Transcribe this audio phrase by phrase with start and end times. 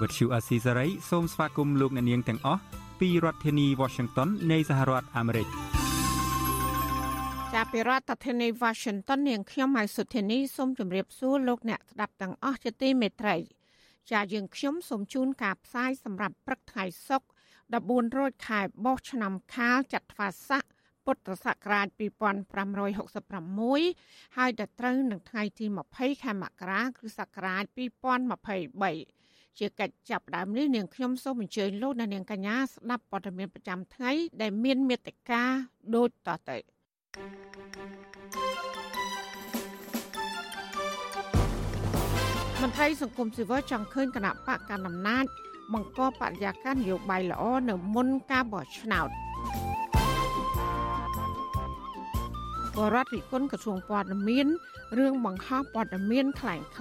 [0.00, 2.60] វត្តឈូអាស៊ីសេរីសូមស្វាគមន៍លោកអ្នកនាងទាំងអស់
[3.00, 5.46] ពីរដ្ឋធានី Washington នៃសហរដ្ឋអាមេរិក
[7.54, 13.36] ចាប់ពីរដ្ឋធានី Washington នាងខ្ញុំហៃសុធានីសូមជម្រាបសួរលោកអ្នកស្ដាប់ទាំងអស់ជាទីមេត្រី
[14.12, 17.28] ចាយើងខ្ញុំសូមជូនការផ្សាយសម្រាប់ព្រឹកថ្ងៃសុក្រ
[17.92, 20.64] 14រោចខែបោះឆ្នាំខាលចត្វាស័ក
[21.04, 21.86] ពុទ្ធសករាជ
[23.12, 29.21] 2566ហើយដល់ត្រូវនឹងថ្ងៃទី20ខែមករាគ្រិស្តសករាជ2023
[29.59, 35.43] ជាកិច្ចចាប់ផ្ដើមនេះនាងខ្ញុំសូមអញ្ជើញលោកអ្នកនាងកញ្ញាស្ដាប់ព័ត៌មានប្រចាំថ្ងៃ ដែលមានមេត្តា
[35.95, 36.57] ដូចតទៅ
[42.61, 45.25] មន្ត្រីសង្គមស៊ីវិលចង់ឃើញគណៈបកកណ្ដាលអំណាច
[45.73, 49.09] បង្កបរិយាកាសនយោបាយល្អនៅមុនការបោះឆ្នោត
[52.75, 54.47] បរដ្ឋវិគុណក្រសួងព័ត៌មាន
[54.97, 56.79] រឿងបង្ហោះព័ត៌មានคล้ายค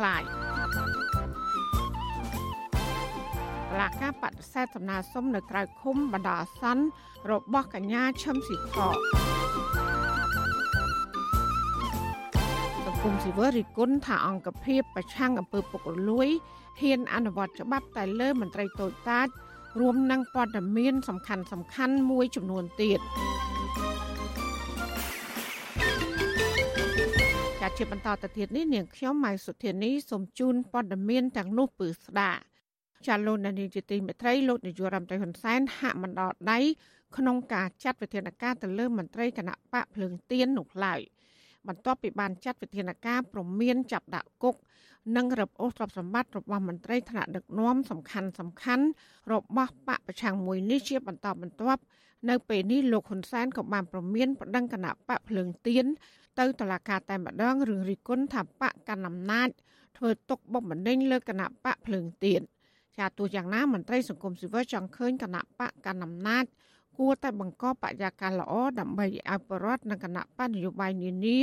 [3.72, 6.83] តុលាការបដិសេធសំណើសុំនៅក្រៅឃុំបណ្ដោះអាសន្ន
[7.31, 8.77] របស់កញ្ញាឈឹមស៊ីកក
[12.86, 16.30] សង្គមស៊ីវិលរិគុណថាអង្គភាពប្រឆាំងអំពើពុករលួយ
[16.81, 19.27] ហ៊ានអនុវត្តច្បាប់តែលើមន្ត្រីតូចតាច
[19.80, 22.99] រួមនឹងព័ត៌មានសំខាន់សំខាន់មួយចំនួនទៀត
[27.77, 32.50] ជាបន្តទៅទៀតនេះនាងខ្ញុំម៉ៃសុធានីសូមជូនព័ត៌មានទាំងនោះពឺស្ដាប់
[33.07, 36.59] ចាលោកនានីជាទីមេត្រីលោកនាយករដ្ឋមន្ត្រីហ៊ុនសែនហាក់មិនដល់ដៃ
[37.17, 40.99] ក្នុងការចាត់វិធានការទៅលើមន្ត្រីគណៈបកភ្លើងទៀននោះឡើយ
[41.67, 44.55] បន្ទាប់ពីបានចាត់វិធានការព្រមានចាប់ដាក់គុក
[45.15, 48.86] និងរឹបអូសទ្រព្យសម្បត្តិរបស់មន្ត្រីថ្នាក់ដឹកនាំសំខាន់សំខាន់
[49.31, 51.81] របស់បកប្រឆាំងមួយនេះជាបន្តបន្ទាប់
[52.30, 55.86] នៅពេលនេះលោកហ៊ុនសែនក៏បានប្រមានប្តឹងគណៈបកភ្លើងទៀន
[56.39, 59.49] ទៅតុលាការតែម្ដងរឿងរិះគន់ថាបកកណ្ដាលអំណាច
[59.97, 62.42] ធ្វើទុកបុកម្នេញលើគណៈបកភ្លើងទៀន
[62.97, 66.45] ចាទោះយ៉ាងណាមន្ត្រីសង្គមស៊ីវិលចង់ឃើញគណៈបកកណ្ដាលអំណាច
[66.97, 71.39] គួរតែបង្កបរិយាកាសល្អដើម្បីឲ្យបរដ្ឋនិងគណៈបកនយោបាយនានា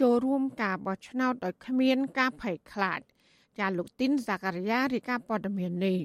[0.00, 3.00] ចូលរួមការបោះឆ្នោតដោយគ្មានការភ័យខ្លាច
[3.58, 5.98] ចាលោកទីនសាការីយ៉ារាយការណ៍ព័ត៌មាននេះ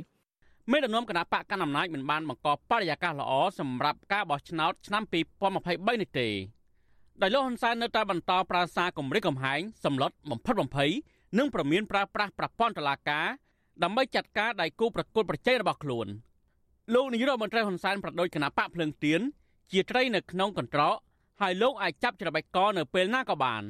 [0.72, 6.27] មេដឹកនាំគណៈបកកណ្ដាលអំណាចមិនបានបង្កបរិយាកាសល្អសម្រាប់ការបោះឆ្នោតឆ្នាំ2023នេះទេ
[7.21, 10.91] ដោយលោកហ៊ុនសែននៅតែបន្តប្រើសារគម្រិតកំហែងសម្លុតបំផិតបំភ័យ
[11.38, 13.27] និងប្រមានប្រើប្រាស់ប្រព័ន្ធតុលាការ
[13.84, 16.07] ដើម្បីចាត់ការដៃគូប្រកួតប្រជែងរបស់ខ្លួន
[16.94, 19.22] លោកនាយរដ្ឋមន្ត្រីហ៊ុនសែនប្រដូចគណៈបកភ្លើងទៀន
[19.72, 20.95] ជាត្រីនៅក្នុងកន្ត្រក
[21.41, 23.63] ហើយលោកអាចចាប់ច្របេះកនៅពេលណាក៏បាន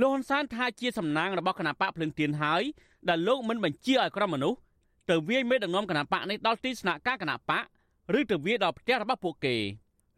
[0.00, 2.62] លោកហ៊ុនសែនថាជាសំណាងរបស់គណៈបកភ្លើងទៀនហើយ
[3.08, 4.58] ដែលលោកមិនបញ្ជាឲ្យក្រុមមនុស្ស
[5.10, 7.62] ទៅវាយមេដឹកនាំគណៈបកនេះដល់ទីស្នាក់ការគណៈបក
[8.18, 9.56] ឬទៅវាយដល់ផ្ទះរបស់ពួកគេ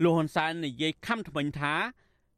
[0.02, 1.74] លោកហ៊ុនសែននិយាយខំថ្មិញថា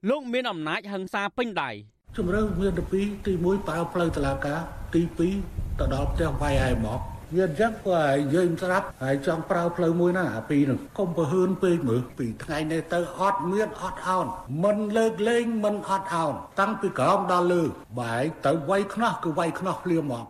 [0.09, 1.71] លោកមានអំណាចហិង្សាពេញដៃ
[2.17, 4.61] ជំរឿមានទី2ទី1ប្រើផ្លូវតឡាការ
[4.95, 5.03] ទី
[5.41, 7.01] 2ទៅដល់ផ្ទះវាយឯមក
[7.35, 14.27] វាអញ្ចឹងព្រោះឲ្យយើងស្រាប់ហើយចង់ប្រើផ្លូវមួយណាអាពីរហ្នឹងកុំប្រហឿនពេកមើលពីថ្ងៃនេះទៅអត់មានអត់អោន
[14.65, 17.63] មិនលើកលែងមិនអត់អោនតាំងពីក្រោមដល់លើ
[18.01, 20.25] បែរទៅវាយខ្នោះគឺវាយខ្នោះភ្លាមហ្មង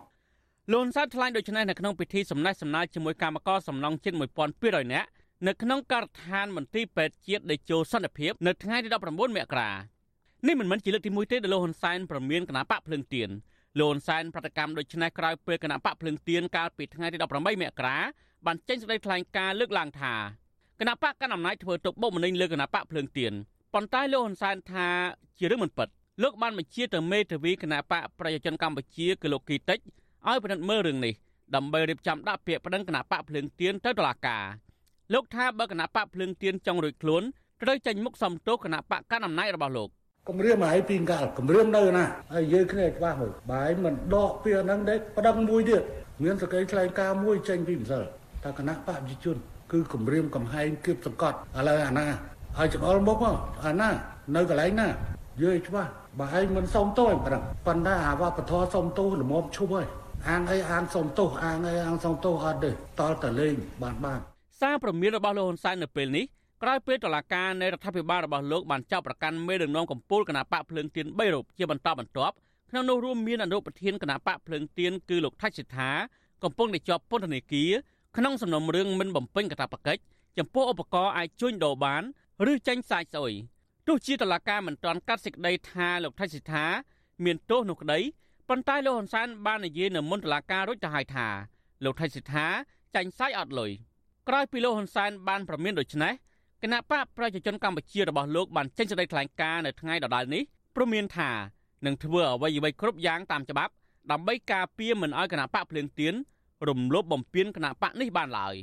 [0.73, 4.13] លន់សាទថ្លែងដូចនេះនៅក្នុងពិធីសំណេះសំណាលជាមួយគណៈកម្មការសំណងជិត
[4.53, 5.07] 1200នាក់
[5.47, 9.71] នៅក្នុងការដ្ឋានមន្ទីរពេទ្យជាតិដេជោសន្តិភាពនៅថ្ងៃទី19មករា
[10.45, 13.29] នេះមិនមែនជាលើកទី1ទេដែលលោកហ៊ុនសែនប្រមានគណៈបកភ្លើងទៀន
[13.79, 17.97] លោកហ៊ុនសែនប្រតិកម្មដូចនេះក្រោយពេលគណៈបកភ្លើងទៀនកាលពីថ្ងៃទី18មករា
[18.45, 20.13] បានចេញសេចក្តីថ្លែងការណ៍លើកឡើងថា
[20.79, 23.33] គណៈបកកណ្ដាលអំណាចធ្វើទុកបុកម្នេញលើគណៈបកភ្លើងទៀន
[23.73, 24.87] ប៉ុន្តែលោកហ៊ុនសែនថា
[25.37, 25.87] ជារឿងមិនពិត
[26.23, 29.79] លោកបានបញ្ជាទៅមេធាវីគណៈបកប្រជាជនកម្ពុជាគឺលោកគីតិច
[30.27, 31.13] ឲ្យពិនិត្យមើលរឿងនេះ
[31.55, 34.43] ដើម្បីរៀបចំដាក់ពាក្យប្តឹងគណៈបកភ្លើងទៀនទៅតុលាការ
[35.13, 37.23] លោកថាបើគណៈបកភ្លើងទៀនចង់រួចខ្លួន
[37.61, 39.89] ត្រូវចេញមុខសំទោសគណៈបកកណ្ដាលអំណាចរបស់លោក
[40.27, 45.83] គម្រាមឲ្យពីកាលគម្រាមនៅណាហើយយើងគ្នាច្បាស់មើលបាយមិនដកពីហ្នឹងទេប្តឹងមួយទៀត
[46.23, 48.03] មានសក្តិថ្លែងការមួយចេញពីម្សិល
[48.43, 49.37] ថាគណៈបកប្រជាជន
[49.71, 52.07] គឺគម្រាមកំហែងគៀបសង្កត់ឥឡូវអាណា
[52.57, 53.23] ហើយច្បល់មុខ
[53.65, 53.89] អាណា
[54.35, 54.87] នៅកន្លែងណា
[55.43, 59.87] យើច្បាស់បើឯងមិនសុំទោសប្រឹងប៉ុន្តែអាវបធរសុំទោសល្មមឈប់ហើយ
[60.29, 64.19] អានអីអានសុំទោសអានអីអានសុំទោសអត់ទេតលតលេងបានបាន
[64.61, 66.25] សារព្រមានរបស់លោកហ៊ុនសែននៅពេលនេះ
[66.63, 72.35] ក្រោយពេលតុលាការនៃរដ្ឋាភិបាលរបស់លោកបានចាប់ប្រកាន់មេដឹកនាំកម្ពុជាគណៈបកភ្លើងទៀន3រូបជាបន្តបន្ទាប់
[72.69, 75.91] ក្នុងនោះរួមមានអនុប្រធានគណៈបកភ្លើងទៀនគឺលោកថាច់សិដ្ឋា
[76.43, 77.71] កំពុងតែជាប់ពន្ធនាគារ
[78.17, 80.01] ក្នុងសំណុំរឿងមិនបំពេញកាតព្វកិច្ច
[80.37, 82.03] ចំពោះឧបករណ៍អាចជួញដូរបាន
[82.51, 83.33] ឬចាញ់សាច់ស្អុយ
[83.87, 86.65] ទោះជាតឡាការមិនទាន់កាត់សេចក្តីថាលោកថៃសិដ្ឋា
[87.25, 87.99] មានទោសនោះក្តី
[88.49, 91.27] ប៉ុន្តែលោកហ៊ុនសែនបាននិយាយនៅមុនតឡាការរួចទៅហើយថា
[91.83, 92.47] លោកថៃសិដ្ឋា
[92.95, 93.71] ចាញ់សាច់អត់លុយ
[94.27, 96.13] ក្រោយពីលោកហ៊ុនសែនបានប្រមានដូច្នេះ
[96.63, 100.43] គណៈបកប្រជាជនកម្ពុជារបស់លោកបានចេញសេចក្តីថ្លែងការណ៍នៅថ្ងៃដដែលនេះ
[100.75, 101.31] ព្រមមានថា
[101.85, 103.73] នឹងធ្វើអ្វីអ្វីគ្រប់យ៉ាងតាមច្បាប់
[104.11, 106.13] ដើម្បីការពារមិនឲ្យគណៈបកភ្លើងទៀន
[106.67, 108.55] រំលោភបំពានគណៈបកនេះបានឡើយ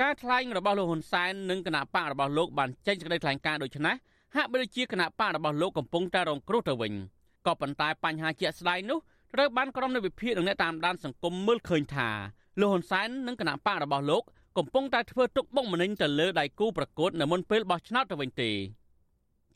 [0.00, 3.94] ការថ្លែងរបស់លោកហ៊ុនសែននិងគណៈបករបស់លោកបានចេញសេចក្តីថ្លែងការណ៍ដូចនេះ
[4.36, 6.92] ហាក់បីដូចជាគណៈបករបស់លោកកំពុងតែរងគ្រោះទៅវិញ
[7.46, 8.98] ក៏ប៉ុន្តែបញ្ហាជាក់ស្ដែងនោះ
[9.34, 12.08] ត្រូវបានក្រុមនៃវិភាគនិងអ្នកតាមដានសង្គមមើលឃើញថា
[12.60, 14.22] លោកហ៊ុនសែននិងគណៈបករបស់លោក
[14.56, 18.50] កំពុងតែធ្វើទុកបុកម្នេញទៅលើដៃគូប្រកួតនៅមុនពេលបោះឆ្នោតទៅវិញទេ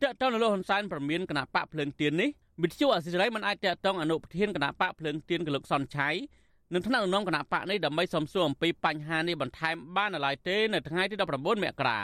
[0.03, 2.31] តើតើលោកហ៊ុនសែនប្រមានគណៈបកភ្លើងទៀននេះ
[2.63, 6.09] វិទ្យុអសិរ័យមិនអាចតតងអនុប្រធានគណៈបកភ្លើងទៀនកលោកសុនឆៃ
[6.73, 12.01] នឹងថ្នាក់ដឹកនាំគណៈបកនេះដើម្បីសំសួរអំពីបញ្ហានេះបន្ថែមបាននៅឡើយទេនៅថ្ងៃទី19មករា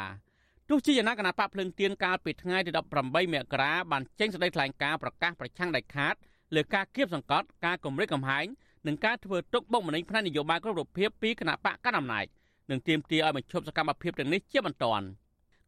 [0.68, 2.70] ទោះជាយ៉ាងណាគណៈបកភ្លើងទៀនកាលពីថ្ងៃទី
[3.02, 6.14] 18មករាបានចេញសេចក្តីថ្លែងការណ៍ប្រកាសប្រឆាំងដាច់ខាត
[6.54, 8.46] លើការគៀបសង្កត់ការគម្រិតកំហែង
[8.86, 12.26] និងការធ្វើទុកបុកម្នេញផ្នែកនយោបាយគ្រប់រូបភាពពីគណៈបកកណ្ដាលអំណាច
[12.70, 15.06] និងទាមទារឲ្យបញ្ឈប់សកម្មភាពទាំងនេះជាបន្ទាន់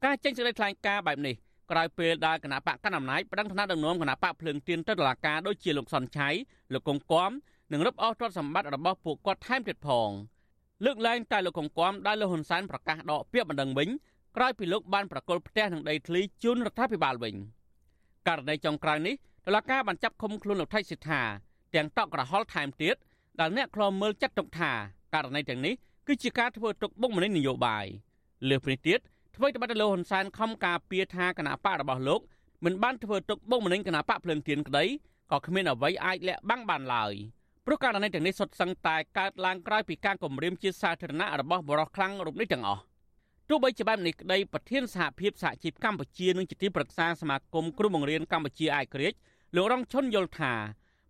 [0.05, 1.35] ការចេញសេចក្តីថ្លែងការណ៍បែបនេះ
[1.71, 6.29] ក្រោយពេលដែលគណៈបកកណ្ដាលអំណាចប្តឹងថ្នាក់ដឹកនាំគណៈបកភ្លើងទៀនទៅតុលាការដូចជាលោកសុនឆៃ
[6.73, 7.31] លោកកុងគំ
[7.73, 10.11] និងរឹបអូសទ្រព្យសម្បត្តិរបស់ពួកគាត់ថែមទៀតផង
[10.85, 13.89] លើកឡើងតែលោកកុងគំដែលលោកហ៊ុនសែនប្រកាសដកពាក្យបណ្ដឹងវិញ
[14.37, 17.35] ក្រោយពីលោកបានប្រកល់ផ្ទះនឹងដីធ្លីជូនរដ្ឋាភិបាលវិញ
[18.29, 19.15] ករណីចុងក្រោយនេះ
[19.47, 21.23] តុលាការបានចាប់ឃុំខ្លួនលោកថៃសិដ្ឋា
[21.75, 22.97] ទាំងតក់ក្រហល់ថែមទៀត
[23.41, 24.73] ដែលអ្នកខ្លោមើលចាត់ទុកថា
[25.15, 25.75] ករណីទាំងនេះ
[26.09, 27.87] គឺជាការធ្វើទុកបុកម្នេញនយោបាយ
[28.49, 29.01] លើសពីនេះទៀត
[29.37, 32.21] អ្វីត្បិតតែលោកហ៊ុនសែនខំការពារថាគណៈបករបស់លោក
[32.65, 34.85] មិនបានធ្វើទុកបុកម្នេញគណៈបកភ្លើងទៀនក្តី
[35.31, 37.13] ក៏គ្មានអ្វីអាចលាក់បាំងបានឡើយ
[37.67, 42.83] ព្រោះករណីទាំងនេះសុទ្ធសឹងតែកើតឡើងក្រោយពីការគម្រាមជាសាធារណៈរបស់បរិសខ្លាំងរូបនេះទាំងអស់
[43.49, 49.13] ទោះបីជាបែបនេះក្តីប្រធានសហភាពសហជីពកម្ពុជានិងជាទីប្រឹក្សាសមាគមគ្រូបង្រៀនកម្ពុជាអាយក្រិច
[49.57, 50.55] លោករងឈុនយល់ថា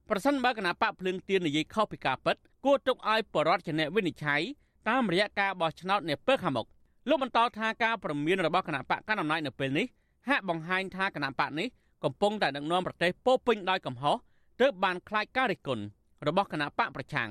[0.08, 4.42] ប្រសិនបើគណៈបកភ្លើងទៀននិយាយខុសពីការពិតគួរទុកឲ្យបរដ្ឋជាអ្នកវិនិច្ឆ័យ
[4.88, 6.66] តាមរយៈការបោះឆ្នោតនាពេលខាងមុខ
[7.08, 9.86] លោកបន្តថាការប្រមានរបស់គណៈបកកណ្ដាលអំណាចនៅពេលនេះ
[10.28, 11.68] ហាក់បង្ហាញថាគណៈបកនេះ
[12.04, 14.16] កំពុងតែដឹកនាំប្រទេសពោពេញដោយកំហុស
[14.60, 15.84] ទើបបានខ្លាចការរិះគន់
[16.26, 17.30] របស់គណៈបកប្រឆាំង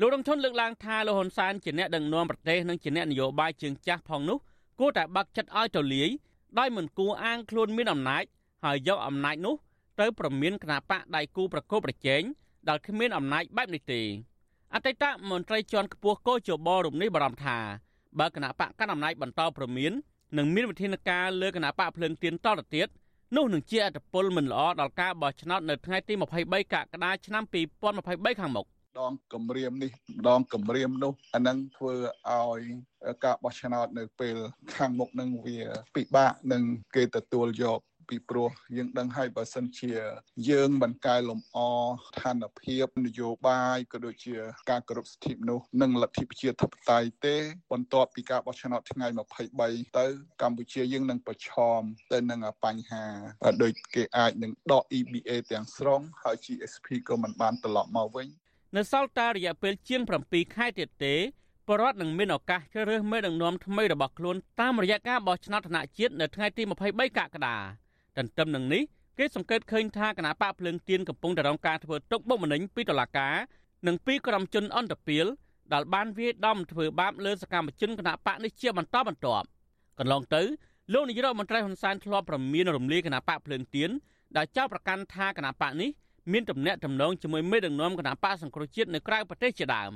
[0.00, 4.38] លោករងឈុនលើកឡើងថាលោកហ៊ុនសែនជាអ្នកដឹកនាំប្រទេសនិងជាអ្នកនយោបាយជើងចាស់ផងនោះ
[4.80, 6.08] គួរតែបាក់ចិត្តឲ្យទូលាយ
[6.58, 8.24] ដោយមិនគួរអាងខ្លួនមានអំណាច
[8.64, 9.54] ហើយយកអំណាចនោះ
[10.00, 12.22] ទៅប្រមានគណៈបកដៃគូប្រកបប្រជែង
[12.68, 14.00] ដែលគ្មានអំណាចបែបនេះទេ
[14.74, 17.58] អតីតមន្ត្រីជាន់ខ្ពស់កោជបរូបនេះបារម្ភថា
[18.18, 19.92] បើគណៈបកកណ្ដាលអំណាចបន្តប្រមាន
[20.38, 22.88] នឹងមានវិធានការលើគណៈបកភ្លើងទៀនតទៅទៀត
[23.36, 27.44] នោះនឹងជាអត្តពលមិនល្អដល់ការបោះឆ្នោតនៅថ្ងៃទី23កក្កដាឆ្នាំ
[27.92, 28.66] 2023ខាងមុខ
[29.00, 29.90] ដងគម្រាមនេះ
[30.28, 31.94] ដងគម្រាមនោះអានឹងធ្វើ
[32.28, 32.60] ឲ្យ
[33.24, 34.36] ការបោះឆ្នោតនៅពេល
[34.76, 35.58] ខាងមុខនឹងវា
[35.96, 36.62] ពិបាកនឹង
[36.94, 39.92] គេទទួលយក ពីព្រោះយើងដឹងហើយបើសិនជា
[40.50, 41.58] យើងមិនកែលម្អ
[42.06, 44.34] ស្ថានភាពនយោបាយក៏ដូចជា
[44.70, 47.36] ការគោរពសិទ្ធិមនុស្សនិងលទ្ធិប្រជាធិបតេយ្យទេ
[47.72, 49.06] បន្ទាប់ពីការបោះឆ្នោតថ្ងៃ
[49.56, 50.06] 23ទៅ
[50.42, 51.80] កម្ពុជាយើងនឹងប្រឈម
[52.12, 53.04] ទៅនឹងបញ្ហា
[53.62, 58.26] ដូចគេអាចនឹងដក EBA ទាំងស្រុងហើយ GSP ក៏មិនបានត្រឡប់មកវិញ
[58.76, 61.16] នៅសល់តែរយៈពេលជាង7ខែទៀតទេ
[61.68, 67.56] បរដ្ឋនឹងមានឱកាសជ្រើសរើសមេដឹកនាំថ្មីរបស់ខ្លួនតាមរយៈការបោះឆ្នោតថ្នាក់ជាតិនៅថ្ងៃទី23កក្កដា
[68.20, 68.82] ទន្ទឹមនឹងនេះ
[69.18, 73.34] គេសង្កេតឃើញថាគណៈបកភ្លើងទៀនកំពុងតែរងការធ្វើទុកបុកម្នេញពីតុលាការ
[73.86, 75.26] និងពីក្រុមជនអន្តពាល
[75.72, 79.46] ដែលបានវាយដំធ្វើបាបលើសកម្មជនគណៈបកនេះជាបន្តបន្ទាប់
[79.98, 80.42] កន្លងទៅ
[80.92, 83.90] លោកនាយរដ្ឋមន្ត្រីហ៊ុនសែនធ្លាប់ប្រមានរំលាយគណៈបកភ្លើងទៀន
[84.36, 85.90] ដែលចោទប្រកាន់ថាគណៈបកនេះ
[86.32, 89.92] មានទំនាក់ទំនងជាមួយមេដឹកនាំគណៈបកសង្គ្រោះជាតិនៅក្រៅប្រទេសជាដើម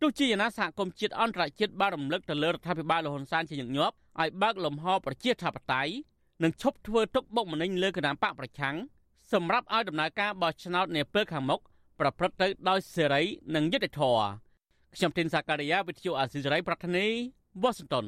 [0.00, 5.92] ទោះជាយ៉ាងណាសហគមន៍ជាតិអន្តរជាតិបានរំលឹកទៅលើរដ្ឋាភិបាលលហ៊ុនសែនជាញឹកញាប់ឲ្យបើកលំហប្រជាធិបតេយ្យ
[6.42, 8.76] និងឈប់ធ្វើទុកបុកម្នេញលើគណៈបកប្រឆាំង
[9.32, 11.60] សម្រាប់ឲ្យដំណើរការបោះឆ្នោតនាពេលខាងមុខ
[12.00, 13.22] ប្រព្រឹត្តទៅដោយសេរី
[13.54, 14.24] និងយុត្តិធម៌
[14.94, 17.06] ខ្ញុំទីនសាការីយ៉ាវិទ្យុអាស៊ីសេរីប្រធានី
[17.62, 18.06] វ៉ាស៊ីនតោន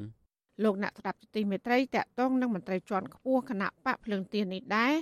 [0.64, 4.94] លោកអ្នកស្ដាប់ទីមេត្រីតកតងនឹងមន្ត្រីជាន់ខ្ពស់គណៈបកភ្លើងទៀននេះដែរ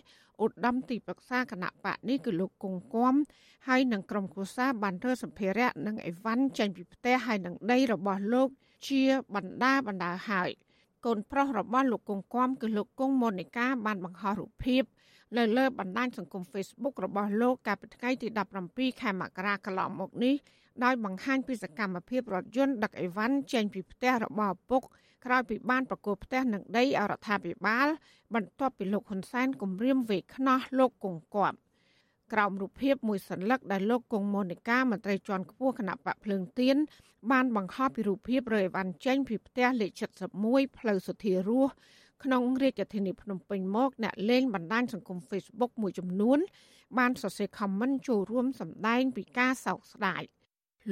[0.44, 3.14] ឧត្តមទីប្រឹក្សាគណៈបកនេះគឺលោកគង់គំ
[3.68, 8.48] ហើយនឹងក្រុមគូសាបានធ្វើសម្ភារៈនិងអីវ៉ាន់ចេញពីផ្ទះហើយនឹងដីរបស់លោក
[8.88, 9.02] ជា
[9.34, 10.50] បណ្ដាបណ្ដាហើយ
[11.06, 14.82] កូនប្រុសរបស់លោកគង់គំគឺលោកគង់មូនីកាបានបង្ហោះរូបភាព
[15.36, 18.28] លើលើបណ្ដាញសង្គម Facebook របស់លោកកាលពីថ្ងៃទី
[18.64, 20.34] 17ខែមករាកន្លងមកនេះ
[20.84, 24.82] ដោយបង្ហាញពីសកម្មភាពរថយន្តដឹកអីវ៉ាន់ចេញពីផ្ទះរបស់ឪពុក
[25.24, 27.88] ក្រោយពីបានប្រគល់ផ្ទះនឹងដីអរដ្ឋាភិបាល
[28.34, 31.56] បន្ទាប់ពីលោកហ៊ុនសែនគម្រាមវេខ្នោះលោកគង្គគាប់
[32.32, 36.76] ក្រោមរូបភាពមួយសន្លឹកដែលលោកគង់មូនីកាមន្ត្រីជាន់ខ្ពស់គណៈបកភ្លើងទៀន
[37.30, 39.90] បានបង្ហោះពីរូបភាពរយវ៉ាន់ចេញពីផ្ទះលេខ
[40.36, 41.72] 71ផ្លូវសុធារស់
[42.24, 46.38] ក្នុងរាជធានីភ្នំពេញមកអ្នកលេងបណ្ដាញសង្គម Facebook មួយចំនួន
[46.98, 50.22] បានសរសេរ comment ចូលរួមសម្ដែងពីការសោកស្ដាយ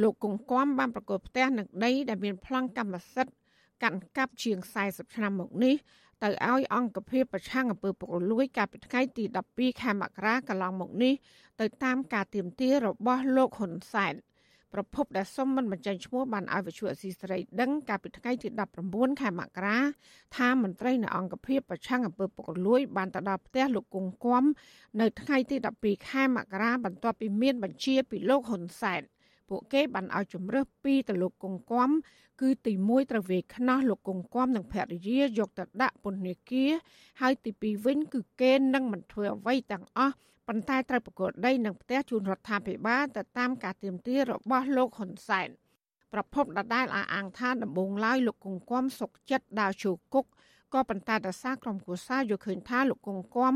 [0.02, 3.34] លោកគង្គគំបានប្រកបផ្ទះនឹងដីដែលមានប្លង់កម្មសិទ្ធិ
[3.82, 5.74] កាន់កាប់ជាង40ឆ្នាំមកនេះ
[6.22, 11.14] ទៅឲ្យអង្គភាពប្រឆាំងអំពើពុករលួយកាលពីថ្ងៃទី12ខែមករាកន្លងមកនេះ
[11.60, 14.14] ទៅតាមការទៀមទារបស់លោកហ៊ុនសែន
[14.72, 18.48] ប្រពន្ធដែលសុំមិនបញ្ចេញឈ្មោះបានឲ្យវិទ្យុអស៊ីសេរីដឹងកាលពីថ្ងៃទី
[18.84, 19.78] 19ខែមករា
[20.36, 24.44] ថាមន្ត្រីនៅអង្គភាពប្រឆាំងអំពើពុករលួយបានទៅដល់ផ្ទះលោកគង់គំ
[25.00, 29.02] នៅថ្ងៃទី12ខែមករាបន្ទាប់ពីមានបញ្ជាពីលោកហ៊ុនសែន
[29.48, 31.90] ពួកគេបានឲ្យជំរើសពីទៅលោកគង់គំ
[32.40, 36.70] គឺទី1ត្រូវវេខ្នោះលោកគង់គំនិងភរិយាយកទៅដាក់ពន្ធនាគារ
[37.20, 40.14] ហើយទី2វិញគឺគេនឹងមិនធ្វើអ្វីទាំងអស់
[40.48, 45.48] ប៉ុន្តែត្រូវប្រកួតដីនឹងផ្ទះជូនរដ្ឋាភិបាលទៅតាមការទៀមទារបស់លោកហ៊ុនសែន
[46.12, 50.26] ប្រពន្ធដដែលអះអាងថាដំបងឡើយលោកគង្គគំសុកចិត្តដើរជួគុក
[50.74, 53.54] ក៏ប៉ុន្តែដសារក្រុមគូសាយកឃើញថាលោកគង្គគំ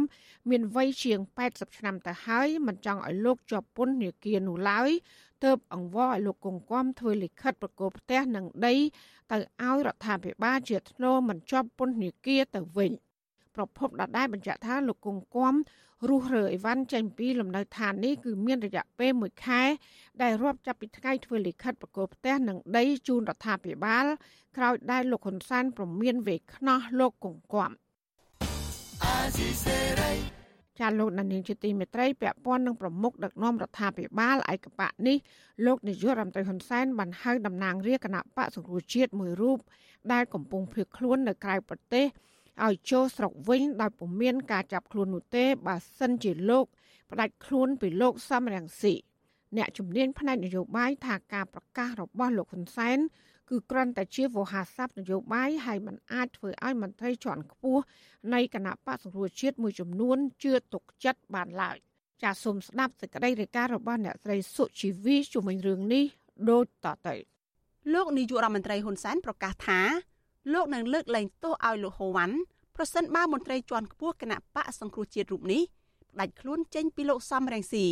[0.51, 1.19] មានវ័យជាង
[1.49, 4.91] 80ឆ្នាំទៅហើយមិនចង់ឲ្យលោកជាប់ពន្ធនាគារនោះឡើយ
[5.45, 8.75] ទើបអង្វរឲ្យលោកគង្គគំធ្វើលិខិតប្រកោផ្ទះនិងដី
[9.33, 12.93] ទៅឲ្យរដ្ឋាភិបាលជាធ្នូមិនជាប់ពន្ធនាគារទៅវិញ
[13.55, 15.55] ប្រពន្ធដដែលបញ្ជាក់ថាលោកគង្គគំ
[16.09, 19.63] រុះរើអីវ៉ាន់ចេញពីលំនៅឋាននេះគឺមានរយៈពេល1ខែ
[20.23, 24.05] ដែលរាប់ចាប់ពីថ្ងៃធ្វើលិខិតប្រកោផ្ទះនិងដីជូនរដ្ឋាភិបាល
[24.57, 27.71] ក្រោយដែលលោកហ៊ុនសែនប្រមានវេខ្នោះលោកគង្គគំ
[30.81, 35.17] ចាលោកនាងជាទីមេត្រីពាក់ព័ន្ធនឹងប្រមុខដឹកនាំរដ្ឋាភិបាលឯកបៈនេះ
[35.67, 39.59] លោកនាយករដ្ឋមន្ត្រីហ៊ុនសែនបានហៅតំណាងរាជគណៈបកសង្គ្រោះជាតិមួយរូប
[40.13, 42.07] ដែលកំពុងភៀសខ្លួននៅក្រៅប្រទេស
[42.67, 46.65] ឲ្យចូលស្រុកវិញដោយពុំមានការចាប់ខ្លួននោះទេបើសិនជាលោក
[47.11, 48.95] ផ្ដាច់ខ្លួនពីលោកសំរងស៊ី
[49.57, 52.99] អ្នកជំនាញផ្នែកនយោបាយថាការប្រកាសរបស់លោកហ៊ុនសែន
[53.51, 57.83] គឺគ្រាន់តែជាវោហារស័ព្ទនយោបាយហើយมันអាចធ្វើឲ្យមន្ត្រីជាន់ខ្ពស់
[58.35, 61.77] នៃគណៈបកសង្គ្រោះជាតិមួយចំនួនជឿទុកចិត្តបានឡើយ
[62.23, 66.05] ចាសសូមស្ដាប់សេចក្តីរាយការណ៍របស់អ្នកស្រីសុជីវីជុំវិញរឿងនេះ
[66.51, 67.15] ដូចតទៅ
[67.95, 69.81] លោកនាយករដ្ឋមន្ត្រីហ៊ុនសែនប្រកាសថា
[70.53, 72.37] លោកនឹងលើកលែងទោសឲ្យលោកហូវ៉ាន់
[72.77, 75.63] ប្រសិនបើមន្ត្រីជាន់ខ្ពស់គណៈបកសង្គ្រោះជាតិរូបនេះ
[76.13, 77.87] ផ្ដាច់ខ្លួនចេញពីលោកសំរងស៊ី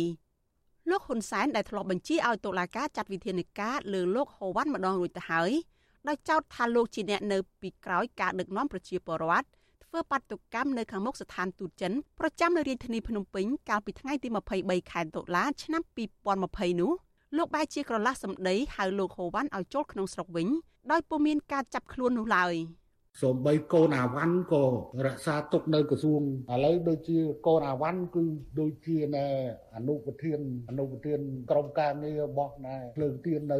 [0.89, 5.51] លោកហ៊ុនសែនដែលធ្លាប់បញ្ជាឲ្យតុលាការចាត់វិធានការលើលោកហូវ៉ាន់ម្ដងរួចទៅហើយ
[6.07, 9.47] ដោយចោទថាលោកជាអ្នកនៅពីក្រោយការដឹកនាំប្រជាពលរដ្ឋ
[9.83, 14.27] ធ្វើបាតុកម្មនៅខាងមុខស្ថានទូតចិនប្រចាំនៅរាជធានីភ្នំពេញកាលពីថ្ងៃទី
[14.59, 15.81] 23ខែតុលាឆ្នាំ
[16.31, 16.91] 2020នោះ
[17.37, 20.47] លោកបែរជាក្រឡាស់សម្ដីហៅលោកហូវ៉ាន់ឲ្យចូលក្នុងស្រុកវិញ
[20.91, 22.53] ដោយពុំមានការចាប់ខ្លួននោះឡើយ។
[23.21, 24.65] សូម្បីកូនអាវ៉ាន់ក៏
[25.07, 26.21] រក្សាទុកនៅក្រសួង
[26.53, 28.23] ឥឡូវដូចជាកូនអាវ៉ាន់គឺ
[28.59, 29.27] ដូចជាណែ
[29.75, 30.39] អនុប្រធាន
[30.69, 31.19] អនុប្រធាន
[31.51, 33.59] ក្រុមការងាររបស់ណែភ្លើងទៀននៅ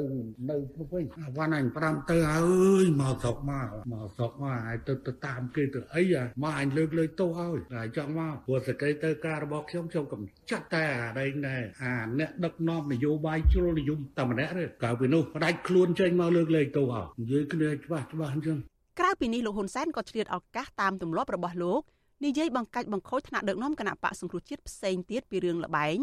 [0.49, 2.41] នៅនោះវិញអាវ៉ាន់អញប្រាំទៅអើ
[2.83, 6.03] យមកស្រុកមកមកស្រុកមកហើយទៅទៅតាមគេទៅអី
[6.43, 18.59] មកអញលើកលើកទោសហើយហើយចង់មកព្រោះសកម្មទៅការរបស់ខ្ញុំខ្ញុំកំចាត់តែអាដែងដែរអាអ្នកដឹកនាំនយោបាយជ្រុលនិយមតែម្នាក់ទេក្រៅពីនោះផ្ដាច់ខ្លួនចេញមកលើកលែងទោសហើយនិយាយគ្នាច្បាស់ច្បាស់អញ្ចឹង
[18.99, 21.81] ក្រៅពីនេះលោកហ៊ុនសែនក៏ឆ្លៀតឱកាសតាមទម្លាប់របស់លោក
[22.25, 25.97] និយាយបង្កាច់បង្ខូចថ្នាក់ដឹកនាំគណៈបកសង្គ្រោះជាតិផ្សេងទៀតពីរឿងលបែង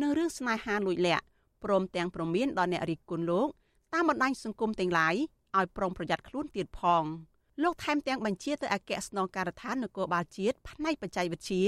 [0.00, 1.24] និងរឿងស្នេហាលួចលាក់
[1.64, 3.48] ព្រមទាំងប្រមានដល់អ្នករិះគន់លោក
[3.94, 5.14] តាមបណ្ដាញសង្គមទាំងឡាយ
[5.58, 7.04] ឲ្យប្រុងប្រយ័ត្នខ្លួនទៀតផង
[7.62, 11.64] លោកថែមទាំងបញ្ជាទៅអគ្គស្នងការដ្ឋាននគរបាលជាតិផ្នែកបច្ចេកវិទ្យា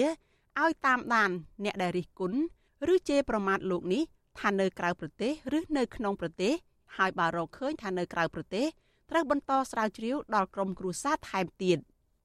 [0.63, 1.31] ឲ្យតាមដាន
[1.65, 2.39] អ្នកដែលរិះគន់
[2.93, 4.03] ឬជេរប្រមាថលោកនេះ
[4.41, 6.53] ថានៅក្រៅប្រទេស ឬនៅក្នុងប្រទេស
[6.97, 8.67] ហើយបើរកឃើញថានៅក្រៅប្រទេស
[9.11, 11.79] ត្រូវបន្តស្រាវជ្រាវដល់ក្រុមគ្រួសារថែមទៀត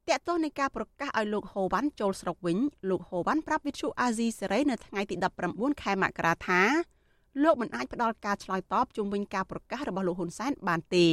[0.07, 2.57] តកតោះនៃការប្រកាសឲ្យលោកហូវ៉ាន់ចូលស្រុកវិញ
[2.89, 5.15] លោកហូវ៉ាន់ប្រាប់វិទ្យុអាស៊ីសេរីនៅថ្ងៃទី
[5.49, 6.61] 19ខែមករាថា
[7.43, 11.07] លោកមិនអាចផ្ដល់ការឆ្លើយតបជុំវិញការប្រកាសរបស់លោកហ៊ុនសែនបានទេ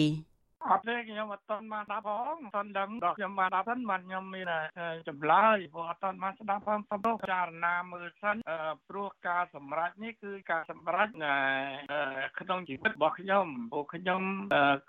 [0.64, 4.46] អត់ទេខ្ញុំអត់ទាន់បានដាប់ផងអត់ទាន់ដឹងដល់ខ្ញុំបានដាប់ហ្នឹងបានខ្ញុំមាន
[5.08, 8.36] ចម្លើយព្រោះអត់ទាន់បានស្ដាប់ផងសំរុះចារណាមើលសិន
[8.88, 11.08] ព្រោះការសម្រេចនេះគឺការសម្រេច
[12.40, 14.22] ក្នុងជីវិតរបស់ខ្ញុំព្រោះខ្ញុំ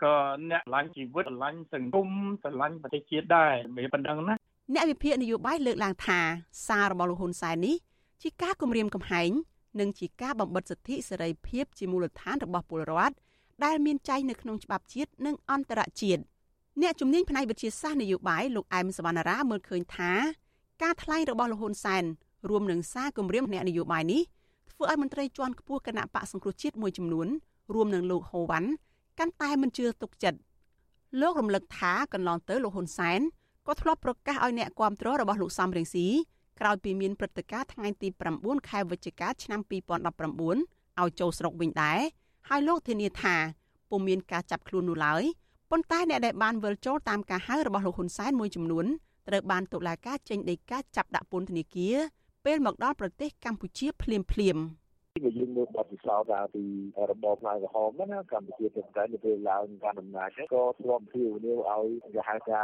[0.04, 0.16] ក៏
[0.50, 2.10] អ្នកឆ្លាញ់ជីវិតឆ្លាញ់សង្គម
[2.44, 4.36] ឆ្លាញ់ប្រទេសជាតិដែរមានប៉ុណ្ណឹងណា
[4.74, 6.20] អ្នកវិភាគនយោបាយលើកឡើងថា
[6.68, 7.76] សាររបស់លោកហ៊ុនសែននេះ
[8.22, 9.32] ជាការគម្រាមកំហែង
[9.80, 13.16] និងជាការបំបិទសិទ្ធិសេរីភាពជាមូលដ្ឋានរបស់ពលរដ្ឋ
[13.66, 16.22] ដែលមានចែងនៅក្នុងច្បាប់ជាតិនិងអន្តរជាតិ
[16.82, 20.12] អ្នកជំនាញផ្នែកវិទ្យាសាស្ត្រនយោបាយលោកអែមសវណ្ណារាមើលឃើញថា
[20.84, 22.04] ការថ្លែងរបស់លោកហ៊ុនសែន
[22.50, 24.22] រួមនឹងសារគម្រាមអ្នកនយោបាយនេះ
[24.72, 27.28] ធ្វើឲ្យមន្ត្រីជាន់ខ្ពស់គណៈបកសង្គ្រោះជាតិមួយចំនួន
[27.74, 28.70] រួមនឹងលោកហូវ៉ាន់
[29.20, 30.40] កាន់តែមិនជឿទុកចិត្ត
[31.22, 33.20] លោករំលឹកថាកន្លងទៅលោកហ៊ុនសែន
[33.68, 36.08] ក៏ធ្លាប់ប្រកាសឲ្យអ្នកគាំទ្ររបស់លោកសំរងស៊ី
[36.60, 38.08] ក្រោយពីមានព្រឹត្តិការណ៍ថ្ងៃទី
[38.40, 42.00] 9ខែវិច្ឆិកាឆ្នាំ2019ឲ្យចូលស្រុកវិញដែរ
[42.48, 43.36] ហើយលោកធានាថា
[43.90, 45.24] ពុំមានការចាប់ខ្លួននោះឡើយ
[45.72, 48.86] ប៉ុន្តែអ្នកដែលបានវិលចូលតាមការហៅរបស់លោកហ៊ុនសែនមួយចំនួន
[49.28, 51.96] ត្រូវបានតុលាការចេញដីកាចាប់ដាក់ពន្ធនាគារ
[52.46, 54.64] ពេលមកដល់ប្រទេសកម្ពុជាភ្លាមភ្លាមៗ
[55.24, 56.64] បើយើងមើលបទពិសោធន៍ដល់ពី
[57.12, 62.62] របបផ្លែក្រហមណាកម្ពុជាទៅតែនៅពេលឡើងកាន់អំណាចក៏ធ្លាប់ភាវនាវឲ្យគេហៅថា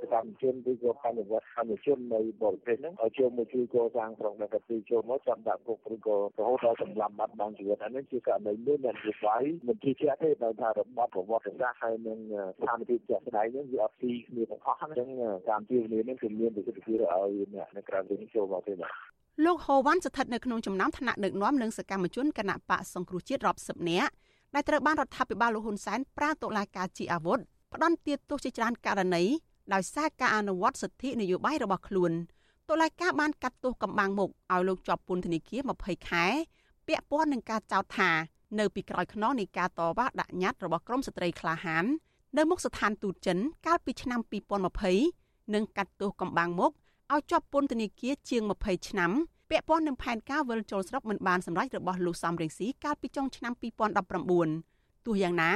[0.00, 12.18] សកម្មជនឬក៏បញ្ញវត្តកម្មជននៅបរទេសហ្នឹងឲ្យចូលមកជួយកសាងក្រុងដែលទីចូលមកចាប់ដាក់គុកឬក៏រហូតដល់សម្លាប់បាត់បង់ជីវិតអានេះជាករណីមួយដែលជាស្វ័យមិនជាជាក់ទេដោយថារបបប្រវត្តិសាស្ត្រហើយនឹង
[12.58, 15.08] ស្ថានភាពជាក់ស្ដែងហ្នឹងវាអត់ទីគ្នាទាំងអស់អញ្ចឹង
[15.48, 18.94] តាមភាវនាវនេះគឺមានវិទ្យាសាស្ត្រឲ្យអ្នកនៅក្រៅវិញចូលមកទេបាទ
[19.42, 24.10] លោកហូវ៉ាន់ស្ថិតនៅក្នុងចំណោមថ្នាក់ដឹកនាំនិងសកម្មជនគណៈបកសង្គ្រោះជាតិរាប់សិបនាក់
[24.54, 27.38] ដែលត្រូវបានរដ្ឋាភិបាលលោកហ៊ុនសែនប្រើតុលាការជាអាវុធ
[27.72, 29.24] ផ្ដន់ទាទោសជាច្រើនករណី
[29.74, 32.12] ដោយសារការអនុវត្តសិទ្ធិនយោបាយរបស់ខ្លួន
[32.70, 36.24] តុលាការបានកាត់ទោសកំបាំងមុខឲ្យលោកជាប់ពន្ធនាគារ20ខែ
[36.86, 38.10] ពាក់ព័ន្ធនឹងការចោទថា
[38.58, 41.84] នៅពីក្រោយខ្នងនៃការតវ៉ាដាក់ញត្តិរបស់ក្រមស្ត្រីក្លាហាន
[42.36, 44.20] នៅមុខស្ថានទូតចិនកាលពីឆ្នាំ
[44.86, 46.72] 2020និងកាត់ទោសកំបាំងមុខ
[47.12, 49.10] ឲ្យជាប់ពន្ធនាគារជាង20ឆ្នាំ
[49.50, 53.52] ពាក់ព័ន្ធនឹងផែនការវិលចូលស្រុកមិនបានសម្រេចរបស់លោកសំរងស៊ីកាលពីចុងឆ្នាំ
[54.28, 55.50] 2019ទោះយ៉ាងណា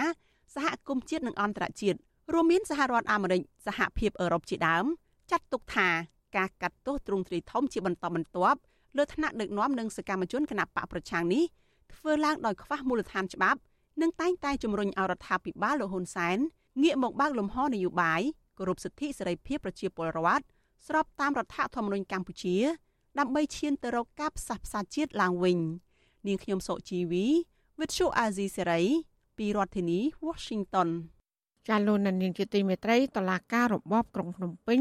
[0.54, 1.98] សហគមន៍ជាតិនិងអន្តរជាតិ
[2.32, 4.84] រួមមានសហរដ្ឋអាមេរិកសហភាពអឺរ៉ុបជាដើម
[5.30, 5.88] ចាត់ទុកថា
[6.36, 8.58] ការកាត់ទោសទ្រង់ទ្រាយធំជាបន្តបន្ទាប់
[8.96, 11.44] លើថ្នាក់ដឹកនាំនិងសកម្មជនគណបកប្រឆាំងនេះ
[11.94, 13.58] ធ្វើឡើងដោយខ្វះមូលដ្ឋានច្បាប់
[14.00, 16.38] និងតែងតែជំរុញឲ្យរដ្ឋាភិបាលលោកហ៊ុនសែន
[16.82, 18.22] ងាកមកបើកលំហនយោបាយ
[18.58, 20.44] គោរពសិទ្ធិសេរីភាពប្រជាពលរដ្ឋ
[20.86, 22.56] ស្របតាមរដ្ឋធម្មនុញ្ញកម្ពុជា
[23.18, 25.58] ដើម្បីឈានទៅរកការផ្សះផ្សាជាតិឡើងវិញ
[26.26, 27.26] នាងខ្ញុំសុជីវី
[27.78, 28.84] With Shu Azizi Serai
[29.36, 30.88] ពីរដ្ឋធានី Washington
[31.68, 34.80] ចាលោកនាងជាទីមេត្រីតឡាការរបបក្រុងភ្នំពេញ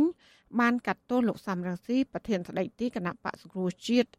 [0.59, 4.09] បានកាត់ទោសលោកសំរងស៊ីប្រធានស្ដីទីគណៈបកសង្គ្រោះជាតិ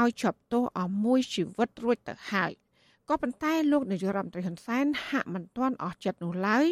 [0.00, 2.52] ឲ្យជាប់ទោសអស់មួយជីវិតរួចទៅហើយ
[3.10, 6.66] ក៏ប៉ុន្តែលោកនាយករដ្ឋមន្ត្រីហ៊ុនសែនហាក់មិនទាន់អស់ចិត្តនោះឡើយ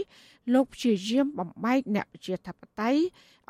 [0.55, 3.01] លោកព្យាយាមបំបែកអ្នកប្រជាធិបតេយ្យ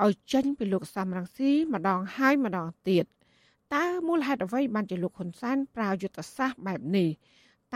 [0.05, 3.05] ឲ្យចេញពីលោកសំរងស៊ីម្ដងហើយម្ដងទៀត
[3.75, 7.09] តើមូលហេតុអ្វីបានជាលោកហ៊ុនសែនប្រើយុទ្ធសាស្ត្របែបនេះ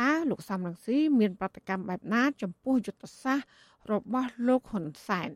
[0.01, 3.47] តើលោកសំរងស៊ីមានប្រតិកម្មបែបណា ចំពោះយុទ្ធសាស្ត្រ
[3.93, 5.31] របស់លោកហ៊ុនសែន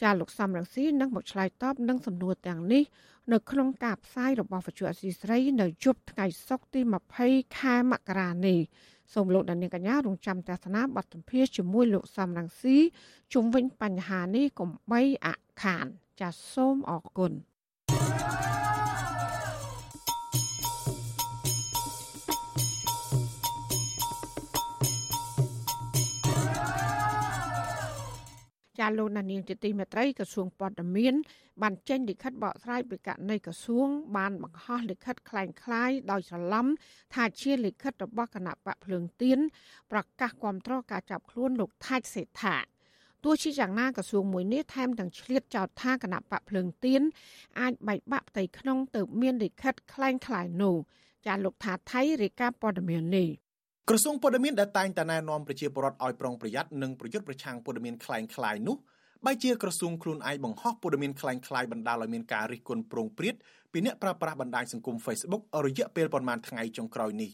[0.00, 2.84] ចាលោកសំរងស៊ីនឹងមកឆ្លើយតបនឹងសំណួរទាំងនេះ
[3.32, 6.80] នៅក្នុងការផ្សាយរបស់វិទ្យុអសីស្រី នៅយប់ថ្ងៃសុក្រទី
[7.18, 8.60] 20ខែមករានេះ
[9.12, 12.76] សូមលោកដានៀងកញ្ញារងចាំទស្សនាបទសម្ភាសជាមួយលោកសំរងស៊ី
[13.32, 15.28] ជុំវិញបញ្ហានេះកុំបីអ
[15.62, 15.86] ខាន
[16.20, 17.32] ចាសសូមអរគុណ
[28.97, 31.13] លោកនានីជាទីមេត្រីក្រសួងព័ត៌មាន
[31.61, 36.67] បានចេញលិខិតបកស្រាយពីករណីក្រសួងបានបង្ហោះលិខិតคล้ายៗដោយច្រឡំ
[37.13, 39.39] ថាជាលិខិតរបស់គណៈបកភ្លើងទៀន
[39.91, 42.55] ប្រកាសគាំទ្រការចាប់ខ្លួនលោកថាច់សេដ្ឋា
[43.23, 47.01] ទោះជាយ៉ាងណាក្រសួងមួយនេះថែមទាំងឆ្លៀតចោទថាគណៈបកភ្លើងទៀន
[47.59, 50.75] អាចបែកបាក់ផ្ទៃក្នុងទៅមានលិខិតคล้ายៗនោះ
[51.27, 53.29] ចាលោកថាថៃរាយការណ៍ព័ត៌មាននេះ
[53.89, 58.77] ក្រសួងព័ត៌មានដែលតែងតែណែនាំប្រជាពលរដ្ឋឲ្យប្រុងប្រយ័ត្ននិងប្រយុទ្ធប្រឆាំងព័ត៌មានคล้ายៗនោះ
[59.25, 63.35] បែជាក្រសួងខ្លួនឯងបង្ហោះព័ត៌មានคล้ายៗបណ្ដាលឲ្យមានការរិះគន់ប្រងព្រាត
[63.71, 67.29] ពីអ្នកប្រើប្រាស់បណ្ដាញសង្គម Facebook រយៈពេលប្រមាណថ្ងៃចុងក្រោយនេះ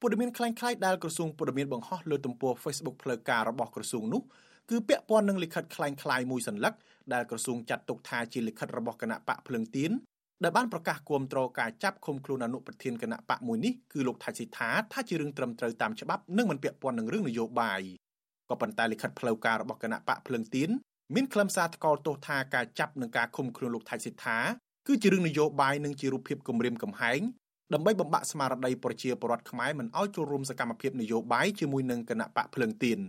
[0.00, 4.22] ព័ត៌មានคล้ายៗដែលក្រសួងព័ត៌មានបង្ហោះលើទំព័រ Facebook ផ្លូវការរបស់ក្រសួងនោះ
[4.70, 6.74] គឺពាក់ព័ន្ធនឹងលិខិតคล้ายៗមួយសន្លឹក
[7.12, 9.92] ដែលក្រសួងចាត់ទុកថាជាលិខិតរបស់គណៈបកភ្លឹងទៀន
[10.43, 17.81] ដែលបានប្រកាសគាំទ្រការចាប់ឃុំខ្លួនអនុប្រធានគណៈបកមួយនេះគឺលោកថាច់ស៊ីថាថាជារឿងត្រឹមត្រូវតាមច្បាប់និងមិនពាក់ព័ន្ធនឹងរឿងនយោបាយ
[18.49, 20.69] ក៏ប៉ុន្តែលិខិតផ្លូវការរបស់គណៈបកភ្លឹងទៀន
[21.15, 24.37] មានខ្លឹមសារថ្កោលទោសថាការចាប់និងការឃុំខ្លួនលោកថៃសិដ្ឋា
[24.87, 27.21] គឺជារឿងនយោបាយនិងជារូបភាពគម្រាមកំហែង
[27.73, 32.99] ដើម្បីបំបាក់ស្មារតីប្រជាពលរដ្ឋខ្មែរមិនឲ្យចូលរួមសកម្មភាពនយោបាយជាមួយនឹងគណៈបកភ្លើងទៀន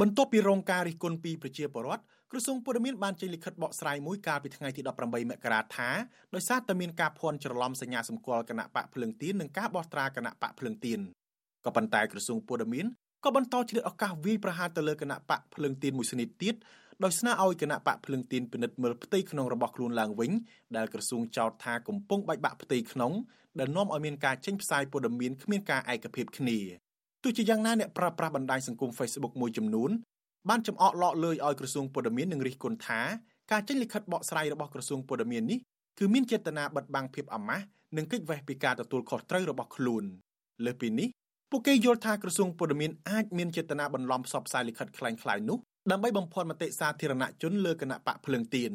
[0.00, 5.88] បន្ទាប់ពីរងការរិះគន់ពីប្រជាពលរដ្ឋ ក្រសួងព័ត៌មានបានចេញលិខិតបកស្រាយមួយកាលពីថ្ងៃទី18មករាថា
[6.34, 11.00] ដោយសារតែមានការភ័ន្តច្រឡំសញ្ញាសម្គាល់គណៈបកភ្លើងទៀននិងការបោះត្រាគណៈបកភ្លើងទៀន
[11.64, 12.86] ក៏ប៉ុន្តែក្រសួងព័ត៌មាន
[13.24, 16.54] ក៏បន្តឆ្លៀតឱកាសវាយប្រហារទៅលើគណៈបកភ្លើងទៀនមួយស្និតទៀត
[17.04, 20.32] ដោយស្នើឲ្យគណៈបកភ្លឹងទីនពិនិត្យមើលផ្ទៃក្នុងរបស់ខ្លួនឡើងវិញ
[20.76, 23.12] ដែលក្រសួងចោទថាកំពុងបែកបាក់ផ្ទៃក្នុង
[23.58, 26.58] ដែលនាំឲ្យមានការចេញផ្សាយព័ត៌មានគ្មានការឯកភាពគ្នា
[27.22, 29.90] ទោះជាយ៉ាងណាអ្នកប្រើប្រាស់បណ្ដាញសង្គម Facebook មួយចំនួន
[30.48, 33.00] បានចំអកលោកលើយឲ្យក្រសួងព័ត៌មាននិងរិះគន់ថា
[33.52, 35.58] ការចេញលិខិតបកស្រាយរបស់ក្រសួងព័ត៌មាននេះ
[35.98, 37.64] គឺមានចេតនាបិទបាំងភាពអាម៉ាស់
[37.96, 40.04] និងគេចវេះពីការទទួលខុសត្រូវរបស់ខ្លួន
[40.64, 41.08] លើសពីនេះ
[41.50, 45.58] ពួកគេយល់ថាក្រសួងព័ត៌មានអាចមានចេតនាបន្លំផ្សព្វផ្សាយលិខិតក្លែងក្លាយនោះ
[45.90, 48.72] ដើម្បីបំផន់មតិសាធារណជនលើគណៈបកភ្លើងទៀន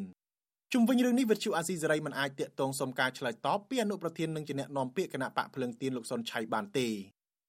[0.72, 6.88] ជុំវិញរឿងនេះវិទ្យុអាស៊ីសេរីមិនអាចតាកតងសុំការឆ្លើយតបពីអនុប្រធាននិងជាអ្នកនាំពាក្យគណៈបកភ្លើងទៀនលោកសុនឆៃបានទេ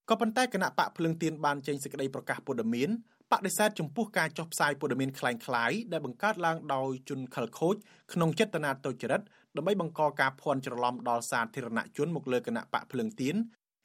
[0.09, 2.89] ក៏ប៉ុន្តែគណៈបកភ្លើងទៀនបានចេញសេចក្តីប្រកាសព័ត៌មាន
[3.33, 7.74] បដិសេធចំពោះការចុះផ្សាយព័ត៌មានคล้ายៗដែលបង្កើតឡើងដោយជនខិលខូច
[8.12, 9.22] ក្នុងចេតនាទុច្ចរិត
[9.57, 13.35] ដើម្បីបង្កការភ័ន្តច្រឡំដល់សាធារណជនមកលើគណៈបកភ្លឹងទៀន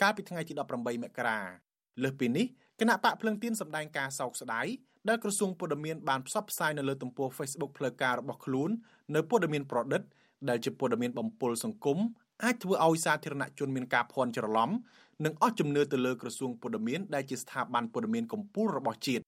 [0.02, 1.40] កាលពីថ្ងៃទី18មករា
[2.04, 2.46] លើសពីនេះ
[2.80, 4.68] គណៈបកភ្លឹងទៀនសម្ដែងការសោកស្ដាយ
[5.10, 8.70] ដែលក្រសួងព័ត៌មានបានផ្សព្វផ្សាយនៅលើទំព័រ Facebook ផ្លូវការរបស់ខ្លួន
[9.16, 10.02] នៅព័ត៌មានប្រឌិត
[10.50, 11.98] ដែលជាព័ត៌មានបំពុលសង្គម
[12.44, 14.70] អាចធ្វើឲ្យសាធារណជនមានការភ័ន្តច្រឡំ
[15.26, 19.24] និងអស់ជំនឿទៅលើក្រសួងព័ត៌មានដែលជាស្ថាប័នព័ត៌មានកម្ពុជារបស់ជាតិ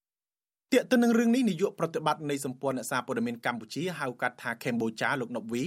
[0.75, 5.65] ទាក់ទិននឹងរឿងនេះនាយកប្រតិបត្តិនៃសម្ព័ន្ធអ្នកសារព័ត៌មានកម្ពុជាហៅកាត់ថាកម្ពុជាលោកណប់វី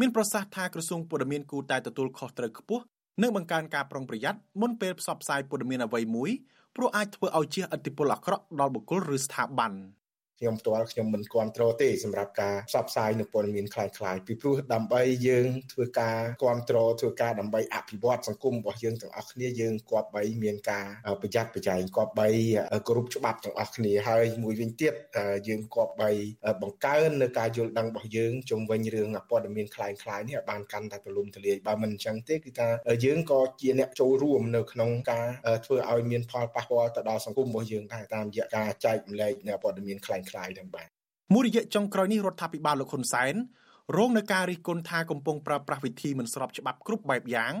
[0.00, 2.84] មានប្រសាសន៍ថាក្រសួងព័ត៌មានគូតែទទួលខុសត្រូវខ្ពស់
[3.22, 6.30] និងបង្កើនការប្រុងប្រយ័ត្នមុនពេលផ្សព្វផ្សាយព័ត៌មានអ្វីមួយ
[6.76, 9.72] ព្រោះអាចធ្វើឲ្យជះឥទ្ធិពលអាក្រក់ដល់បុគ្គលឬស្ថាប័ន។
[10.39, 20.85] ខ្ញុំផ្ទាល់ខ្ញុំមិនគ្រប់គ្រងទេសម្រាប់ការផ្សព្វផ្សាយនៅព័ត៌មានคล้ายៗពីព្រោះដើម្បីយើងធ្វើការគ្រប់គ្រងធ្វើការដើម្បីអភិវឌ្ឍសង្គមរបស់យើងទាំងអស់គ្នាយើងគប្បីមានការ
[21.21, 22.27] ប្រយ័ត្នប្រយែងគប្បី
[22.89, 24.93] គ្រប់ច្បាប់ទាំងអស់គ្នាហើយមួយវិញទៀត
[25.47, 26.09] យើងគប្បី
[26.61, 32.67] បង្កើននៅការយល់ដឹងរបស់យើងជុំវិញរឿងព័ត៌មានคล้ายៗនេះឲ្យបានកាន់តែទូលំទូលាយបើមិនអញ្ចឹងទេគឺថា
[33.05, 35.27] យើងក៏ជាអ្នកចូលរួមនៅក្នុងការ
[35.65, 40.87] ធ្វើឲ្យមានផលប៉ះពាល់ទៅដល់សង្គមរបស់យើងដែរតាមរយៈការចែកម្លែកព័ត៌មានคล้าย ខ្លាយនឹងបាទ
[41.33, 43.35] មួយរយៈចុងក្រោយនេះរដ្ឋាភិបាលលោកហ៊ុនសែន
[43.97, 47.53] រងនឹងការរិះគន់ថាកំពុងប្រើប្រាស់វិធីមិនស្របច្បាប់គ្រប់បែបយ៉ាង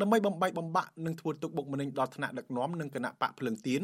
[0.00, 3.82] ដើម្បីបំបែកបំបាក់និងធ្វើទុកបុកម្នេញដល់ថ្នាក់ដឹកនាំនិងគណៈបកភ្លឹងទៀន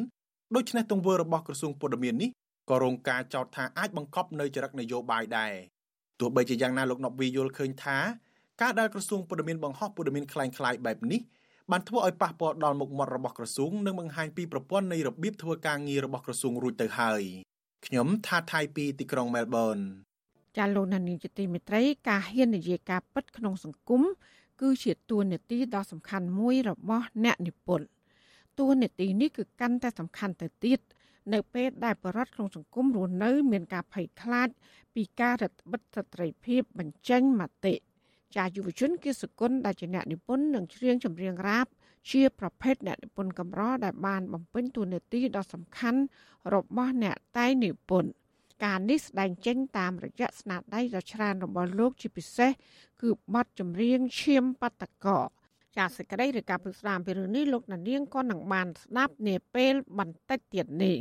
[0.54, 2.30] ដូច្នេះទង្វើរបស់ក្រសួងព័ត៌មាននេះ
[2.70, 5.52] ក៏រងការចោទថាអាចបង្កប់នៅចរិតនយោបាយដែរ
[6.20, 7.98] ទោះបីជាយ៉ាងណាលោកណប់វីយល់ឃើញថា
[8.62, 11.20] ការដែលក្រសួងព័ត៌មានបង្ហោះព័ត៌មានคล้ายៗបែបនេះ
[11.70, 17.22] បានធ្វើឲ្យប៉ះពាល់ដល់មុខមាត់របស់ក្រសួងនិងបង្ហាញពីប្រព័ន្ធនៃរបៀបធ្វើការងាររបស់ក្រសួងរួចទៅហើយ
[17.85, 19.77] ខ្ញុំថាថៃពីទីក្រុងមែលប៊ន
[20.57, 24.01] ចាលោកនានីជាទីមេត្រី ការហ៊ាននិយាយការពិតក្នុងសង្គម
[24.61, 27.87] គឺជាតួនាទីដ៏សំខាន់មួយរបស់អ្នកនិពន្ធ
[28.59, 30.79] តួនាទីនេះគឺកាន់តែសំខាន់ទៅទៀត
[31.33, 34.49] នៅពេលដែលបរិវត្តក្នុងសង្គមរស់នៅ មានការភ័យខ្លាច
[34.95, 37.73] ពីការរឹតបន្តឹងស្ត្រីភាពបញ្ចេញមតិ
[38.35, 41.67] ចាយុវជនគិសគុណដែលជាអ្នកនិពន្ធនិងច្រៀងចម្រៀងរ៉ាប
[42.09, 46.01] ជាប្រភេទអ្នកនិពន្ធកម្រដែលបានបំពេញតួនាទីដ៏សំខាន់
[46.53, 48.11] របស់អ្នកតែងនិពន្ធ
[48.65, 52.51] ការនេះស្ដែងចេញតាមរយៈស្នាដៃដ៏ច្រើនរបស់លោកជាពិសេស
[53.01, 55.19] គឺបទចម្រៀងឈាមបតកោ
[55.77, 60.97] ចាសសេចក្តីឬការពិស្ដារពីរឿងនេះលោកណានៀងក៏នឹងបានស្ដាប់នាពេលបន្តិចទៀតនេះ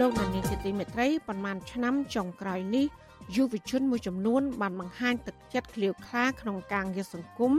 [0.00, 2.86] លោកណានៀងជាទីមេត្រីប្រហែលឆ្នាំចុងក្រោយនេះ
[3.34, 7.52] យុវជនមួយចំនួនបានបង្ហាញទឹកចិត្តឃ្លាវខ្លាក្នុងការងារសង្គម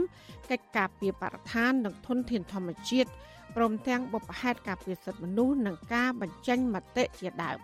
[0.50, 3.10] កិច្ចការពីបរិស្ថាននិងធនធានធម្មជាតិ
[3.56, 7.58] ព្រមទាំងបុព្វហេតុការពារសិទ្ធិមនុស្សនិងការបញ្ចេញមតិជាដើម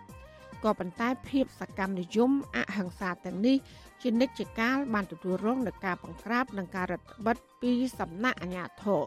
[0.63, 3.57] ក៏ប៉ុន្តែភាពសកម្មនិយមអហិង្សាទាំងនេះ
[4.01, 9.03] ជានិច្ចកាលបានទទួលរងនឹងការបង្ក្រាបនិងការរដ្ឋបិទពីសំណាក់អាជ្ញាធរ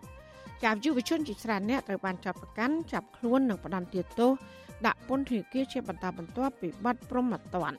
[0.62, 4.30] ចាប់យុវជនជាច្រើនអ្នកត្រូវបានចាប់ប្រកាន់ចាប់ខ្លួននិងផ្ដន្ទាទោស
[4.86, 7.74] ដាក់ពន្ធនាគារជាបន្តបន្ទាប់ពីបទប្រមត្តន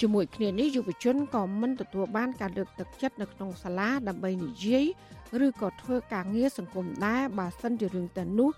[0.00, 4.84] ជាមួយគ្នានេះយុវជនក៏មិនទទួលបានការលើកទឹកចិត្តនៅក្នុងសាលាដើម្បីនិយាយ
[5.46, 8.50] ឬក៏ធ្វើការងារសង្គមដែរបើសិនជារឿងទៅនោះ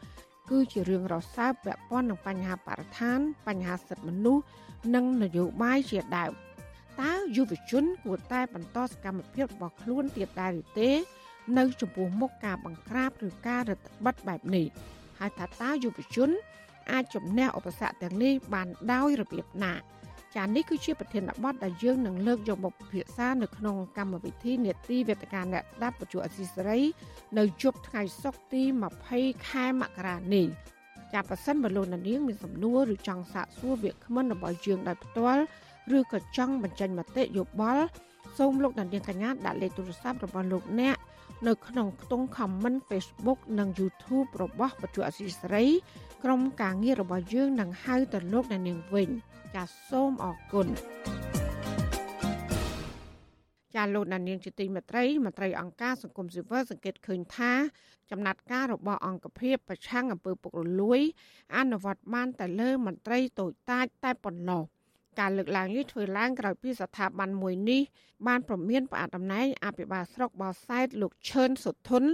[0.51, 4.45] គឺជារឿងរសើបពាក់ព័ន្ធនឹងបញ្ហាបរិស្ថាន បញ្ហាសិទ្ធិមនុស្ស
[4.95, 6.33] និងនយោបាយជាដើម
[7.01, 10.91] តើយុវជនគួរតែបន្តសកម្មភាពរបស់ខ្លួនទៀតដែរឬទេ
[11.59, 14.67] នៅចំពោះមុខការបង្ក្រាបឬការរដ្ឋបិទបែបនេះ
[15.19, 16.31] ហើយថាតើយុវជន
[16.93, 19.75] អាចជំនះឧបសគ្គទាំងនេះបានដោយរបៀបណា
[20.37, 26.81] ចានេះគឺជាប្រធានបទដែលយើងនឹងលើកយកមកពិភាក្សានៅក្នុងកម្មវិធីនេតិវេទិកាអ្នកស្ដាប់បច្ចុប្បន្នអសីសេរី
[27.39, 28.63] នៅជប់ថ្ងៃសុក្រទី
[29.05, 30.47] 20ខែមករានេះ
[31.13, 35.43] ចាប់ប្រសិនបលោកនាងមានសំណួរឬចង់សាកសួរវាគ្មិនរបស់យើងដោយផ្ទាល់
[35.99, 37.85] ឬក៏ចង់បញ្ចេញមតិយោបល់
[38.39, 40.97] សូមលោកនាងកញ្ញាដាក់លេខទូរស័ព្ទរបស់លោកអ្នក
[41.47, 45.67] នៅក្នុងខ្ទង់ comment Facebook និង YouTube របស់បច្ចុប្បន្នអសីសេរី
[46.25, 49.09] ក្រុមការងាររបស់យើងនឹងហៅទៅលោកនាងវិញ។
[49.55, 50.69] ចាសសូមអរគុណ
[53.75, 57.53] ចាលោកដានៀងជាទីមេត្រីមន្ត្រីអង្គការសង្គមស៊ីវិលសង្កេតឃើញថា
[58.11, 61.01] ចំណាត់ការរបស់អង្គភាពប្រឆាំងអំពើពុករលួយ
[61.57, 64.63] អនុវត្តបានតែលើមន្ត្រីតូចតាចតែប៉ុណ្ណោះ
[65.21, 67.83] ការលើកឡើងនេះធ្វើឡើងក្រោយពីស្ថាប័នមួយនេះ
[68.27, 72.05] បានប្រមានផ្អាកតំណែងអភិបាលស្រុកបោសែតលោកឈឿនសុធុន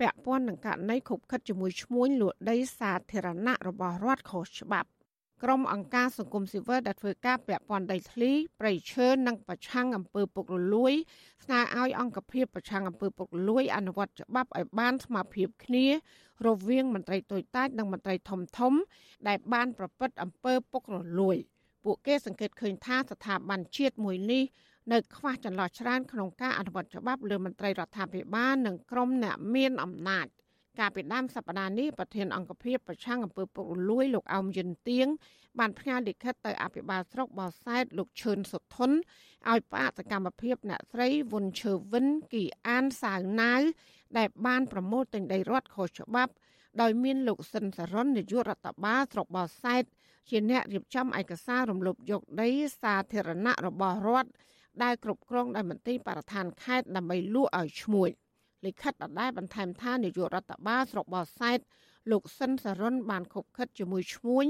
[0.00, 4.90] ពាក់ព័ន្ធនឹងករណីខុបខិតជាមួយឈ្មួញលួចដីសាធារណៈរបស់រដ្ឋខុសច្បាប់
[5.42, 10.92] ក្រុមអង្គការសង្គមស៊ីវិលដែលធ្វើការពាក់ព័ន្ធដីធ្លីប្រៃឈើនិងប្រឆាំងអំពើពុករលួយ
[11.44, 15.86] ស្នើឲ្យអង្គភាពប្រឆាំងអំពើពុករលួយអនុវត្តច្បាប់ឲ្យបានស្មើភាពគ្នា
[16.46, 18.72] រវាងមន្ត្រីតូចតាចនិងមន្ត្រីធំធំ
[19.28, 21.36] ដែលបានប្រព្រឹត្តអំពើពុករលួយ
[21.84, 24.44] ពួកគេសង្កេតឃើញថាស្ថាប័នជាតិមួយនេះ
[24.92, 30.26] នៅខ្វះចន្លោះច្រើនក្នុងការអនុវត្តច្បាប់លើមន្ត្រីរដ្ឋាភិបាលនិងក្រុមអ្នកមានអំណាច
[30.78, 35.06] កាលពីដើមសប្តាហ៍នេះប្រធានអង្គភិបប្រឆាំងអំពើពុករលួយលោកអោមយិនទៀង
[35.58, 38.90] បានផ្ញើលិខិតទៅអភិបាលស្រុកបរសែតលោកឈឿនសុធុន
[39.50, 43.60] ឲ្យផ្អាកសកម្មភាពអ្នកស្រីវុនឈើវិនគីអានសាវណាវ
[44.18, 46.32] ដែលបានប្រមូលទិញដីរដ្ឋខុសច្បាប់
[46.80, 49.82] ដោយមានលោកសិនសរុននាយករដ្ឋបាលស្រុកបរសែត
[50.28, 54.30] ជាអ្នករៀបចំឯកសាររំលោភយកដីសាធារណៈរបស់រដ្ឋ
[54.82, 58.10] ដែលគ្រប់គ្រងដោយមន្ត្រីបរិស្ថានខេត្តដើម្បីលក់ឲ្យឈ្មួញ
[58.65, 61.59] លិខិតដដែលបន្ថែមថានាយករដ្ឋបាលស្រុកបរសែត
[62.11, 64.45] លោកសិនសរុនបានខົບខិតជាមួយឈ្មួញ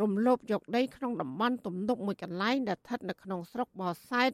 [0.00, 4.30] រំលោភយកដីក្នុងតំបន់ទំនប់មួយកន្លែងដែលស្ថិតនៅក្នុងស្រុកបរសែត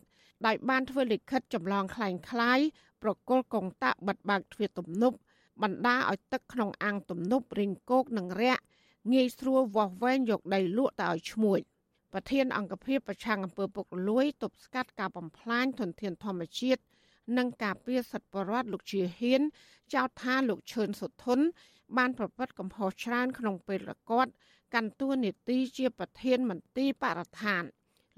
[0.46, 2.60] ដោយបានធ្វើលិខិតចម្លងคล้ายคล้าย
[3.02, 5.16] ប្រគល់កងតាក់បិទបើកទ្វារទំនប់
[5.62, 8.62] បណ្ដាឲ្យទឹកក្នុងអាងទំនប់រីងគោកនិងរាក់
[9.12, 11.60] ងាយស្រួលវាស់វែងយកដីលក់ទៅឲ្យឈ្មួញ
[12.12, 16.82] ប្រធានអង្គភិបប្រឆាំងអំពើពុករលួយទប់ស្កាត់ការបំផ្លាញធនធានធម្មជាតិ
[17.37, 19.41] និងការពារសិទ្ធិបរដ្ឋលោកជាហ៊ាន
[19.93, 21.39] ចោទថាលោកឈឿនសុធុន
[21.97, 24.31] បានប្រព្រឹត្តកំហុសច្រើនក្នុងពេលរកត់
[24.73, 27.63] កាន់តួនាទីជាប្រធានមន្ទីរបរិស្ថាន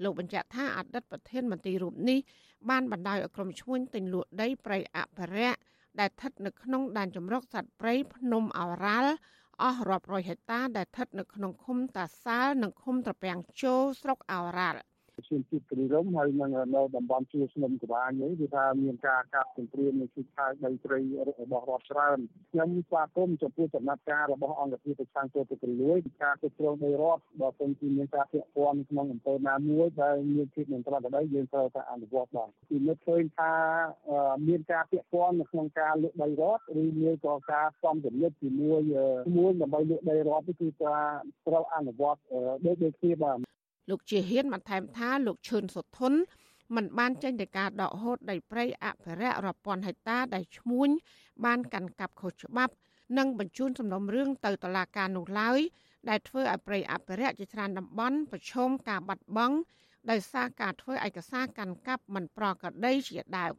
[0.02, 2.18] លោកបញ្ជាក់ថាអតីតប្រធានមន្ទីររូបនេះ
[2.70, 5.58] បានបណ្ដោយឲ្យក្រុមឈ្មួញទិញលក់ដីព្រៃអភិរក្ស
[6.00, 9.12] ដែលស្ថិតនៅក្នុងដែនជម្រកសត្វព្រៃភ្នំឱរ៉ាល់
[9.62, 14.89] អស់រាប់រយហិកតាដែលស្ថិតនៅក្នុងឃុំតាសាលនិងឃុំត្រពាំងជោស្រុកឱរ៉ាល់ឈាម
[15.28, 22.18] ជាតិគ្រីរំហើយនឹងនៅតំបន់ជួស្នឹមក្បាលនេះគឺថាមានការកាប់សង្គ្រាមនៅជិតខែដីព្រៃរបស់រដ្ឋច្រើន
[22.52, 33.52] ខ្ញុំស្វាគមន៍ចំពោះចំណាត់ការរបស់អង្គភាពប្រឆាំងទោសទលួយការគ្រប់គ្រងដីរដ្ឋបើសិនជាមានការពាក់ព័ន្ធក្នុងអំពើណាមួយដែលមានភាពមិនប្រក្រតីយើងត្រូវតែអនុវត្តបាទពីនឹកឃើញថា
[34.48, 38.82] មានការពាក់ព័ន្ធនៅក្នុងការលើកដីរដ្ឋឬមានក៏ការសំទនិតជាមួយ
[39.36, 40.96] មួយដើម្បីលើកដីរដ្ឋនេះគឺថា
[41.46, 42.20] ត្រូវអនុវត្ត
[42.66, 43.49] ដូចដូចគ្នាបាទ
[43.90, 46.12] លោកជាហ៊ានបន្ថែមថាលោកឈឿនសុធុន
[46.74, 50.88] มันបានចេញទៅការដកហូតដីព្រៃអភិរក្សរាប់ពាន់ហិកតាដែលឈ្មួញ
[51.44, 52.74] បានកាន់កាប់ខុសច្បាប់
[53.18, 55.58] និងបញ្ជូនសំណុំរឿងទៅតុលាការនោះឡើយ
[56.08, 59.56] ដែលធ្វើឲ្យព្រៃអភិរក្សជាច្រើនតំបន់ប្រឈមការបាត់បង់
[60.10, 63.54] ដោយសារការធ្វើឯកសារកាន់កាប់មិនប្រក្រតីជាដើម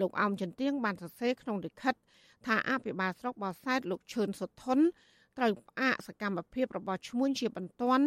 [0.00, 1.94] លោកអោមចន្ទៀងបានសរសេរក្នុងលិខិត
[2.46, 4.78] ថាអភិបាលស្រុកបរសែតលោកឈឿនសុធុន
[5.38, 8.04] ត្រូវផ្អាកសកម្មភាពរបស់ឈ្មួញជាបន្ទាន់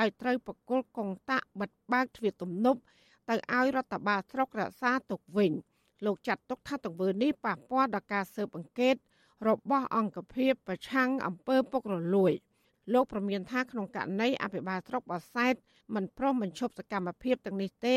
[0.00, 2.80] ដោយត្រូវបកគលកងតាក់បិទបើកទ្វារទំនប់
[3.28, 5.52] ទៅឲ្យរដ្ឋបាលស្រុករក្សាទុកវិញ
[6.04, 8.94] លោកចាត់ទុកថាទង្វើនេះប៉ះពាល់ដល់ការស៊ើបអង្កេត
[9.48, 12.32] របស់អង្គភាពប្រឆាំងអំពើពុករលួយ
[12.92, 15.54] លោកប្រមានថាក្នុងករណីអភិបាលស្រុកបសែត
[15.94, 17.96] មិនព្រមបញ្ឈប់សកម្មភាពទាំងនេះទេ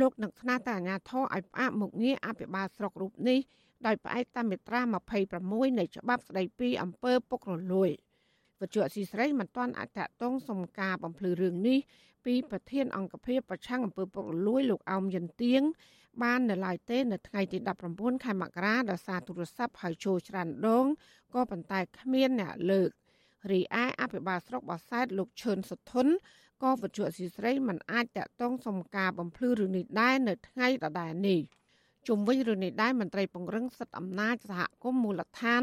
[0.00, 3.38] លោកនឹងស្នើទៅអាជ្ញាធរឲ្យផ្អាកមុខងារអភិបាលស្រុករូបនេះ
[3.86, 4.80] ដោយផ្អែកតាមមាត្រា
[5.30, 7.90] 26នៃច្បាប់ស្តីពីអំពើពុករលួយ
[8.64, 11.78] វិទ្យុអសីស្រីមិនទាន់អាចតតងសំការបំភ្លឺរឿងនេះ
[12.26, 15.62] ពីប្រធានអង្គភិបប្រឆាំងអំពើពុករលួយលោកអោមយិនទៀង
[16.22, 17.58] បាននៅឡើយទេនៅថ្ងៃទី
[17.90, 20.86] 19ខែមករាដោយសារទូរស័ព្ទហៅចូលច្រើនដង
[21.34, 22.90] ក៏ប៉ុន្តែគ្មានអ្នកលើក
[23.50, 26.06] រីឯអភិបាលស្រុកបរសែតលោកឈឿនសុធុន
[26.62, 31.40] ក៏វិទ្យុអសីស្រីមិនអាចតតងសំការបំភ្លឺរឿងនេះដែរនៅថ្ងៃដដែលនេះ
[32.08, 35.62] ជុំវិញរឿងនេះដែរមន្ត្រីពង្រឹងសិទ្ធិអំណាចសហគមន៍មូលដ្ឋាន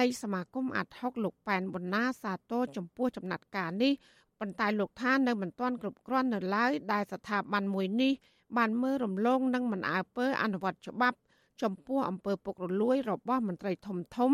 [0.00, 3.92] នៃសមាគមអាត់ហុកលោកប៉ែនប៊ុនណាសាទរចំពោះចំណាត់ការនេះ
[4.40, 8.12] ប៉ុន្តែលោកថានៅមិនទាន់គ្រប់គ្រាន់នៅឡើយដែលស្ថាប័នមួយនេះ
[8.56, 11.18] បានមើលរំលងនិងមិនអើពើអនុវត្តច្បាប់
[11.62, 14.32] ចំពោះអំពើពុករលួយរបស់មន្ត្រីធំធំ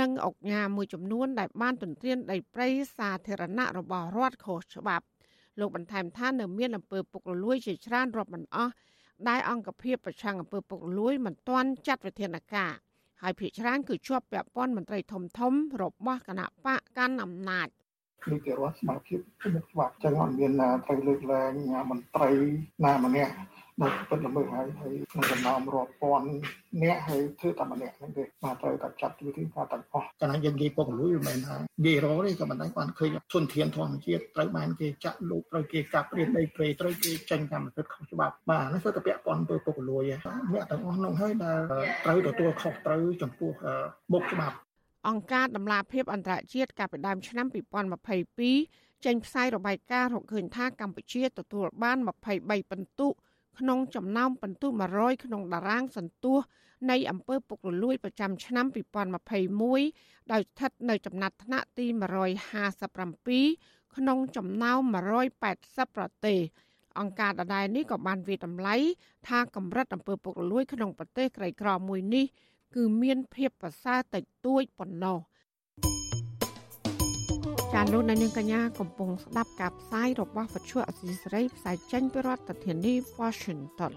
[0.00, 5.04] និងអង្គការមួយចំនួន ដែលបានទន្ទ្រានដីព្រៃសាធារណៈរបស់រដ្ឋខុសច្បាប់
[5.60, 8.72] លោកបន្ថែមថានៅមានអំពើពុករលួយជាច្រើនរាប់មិនអស់
[9.28, 12.72] ដែលអង្គភាពប្រឆាំងអំពើពុករលួយមិនទាន់ចាត់វិធានការ
[13.22, 15.52] ហើយភាគច្រើនគឺជាប់ពាក់ព័ន្ធមន្ត្រីធំធំ
[15.82, 17.68] របស់គណៈបកកាន់អំណាច
[18.24, 20.52] គឺគេរត់ស្មារតីជំនុំច្បាប់ចឹងអត់មាន
[20.86, 21.52] ត្រូវលើកលែង
[21.90, 22.30] មន្ត្រី
[22.84, 23.32] ណាម្នាក់
[23.82, 26.28] មកពិតល្មើសហើយហើយក្នុងចំណោមរាប់ពាន់
[26.82, 40.02] អ្នកហើយធ្វើតែម្នាក់ហ្នឹងទេបាទត្រូវតែចាត់វិធីការទាំងអស់កាលណាយើងនិយាយពុករលួយមិនមែនថានិយាយរកទេក៏មិនដែរគាត់ឃើញធនធានធម្មជាតិត្រូវបានគេចាក់លូកត្រូវគេកាប់ព្រៀនដីព្រៃត្រូវគេចេញកម្មសិទ្ធិខុសច្បាប់បាទនេះគឺតែពាក់ព័ន្ធទៅពុករលួយ
[40.52, 41.60] អ្នកទាំងអស់នោះហើយដែល
[42.04, 43.52] ត្រូវទទួលខុសត្រូវចំពោះ
[44.12, 44.56] មុខច្បាប់
[45.08, 47.46] អង្គការដំឡាភិបអន្តរជាតិកាលពីដើមឆ្នាំ
[48.26, 51.98] 2022ចេញផ្សាយរបាយការណ៍រកឃើញថាកម្ពុជាទទួលបាន
[52.30, 53.08] 23ពិន្ទុ
[53.58, 56.38] ក្នុងចំណោមពិន្ទុ100ក្នុងតារាងសន្ទុះ
[56.90, 58.66] នៃអំពើពុករលួយប្រចាំឆ្នាំ
[59.48, 64.80] 2021ដោយស្ថិតនៅចំណាត់ថ្នាក់ទី157ក្នុងចំណោម
[65.38, 66.38] 180ប្រទេស
[66.98, 68.76] អង្គការដដែលនេះក៏បានវិតម្លៃ
[69.28, 72.24] ថាកម្រិតអំពើពុករលួយក្នុងប្រទេសក្រីក្រមួយនេះ
[72.74, 75.18] គឺមានភាពប្រសើរតិចតួចប៉ុណ្ណោះ
[77.74, 83.92] ចាលោកនាងកញ្ញាកំពុងស្ដាប់ការផ្សាយរបស់វិទ្យុអសីសេរីផ្សាយចេញពីរដ្ឋធានី Washington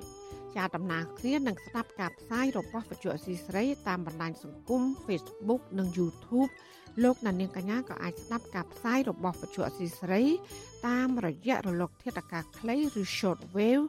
[0.55, 6.49] ជាដំណើរគ្នានឹងស្ដាប់ការផ្សាយរបស់វិទ្យុអសីសេរីតាមបណ្ដាញសង្គម Facebook និង YouTube
[7.03, 10.23] លោកនាងកញ្ញាក៏អាចស្ដាប់ការផ្សាយរបស់វិទ្យុអសីសេរី
[10.87, 13.85] តាមរយៈរលកធាតុអាកាសខ្លីឬ Shortwave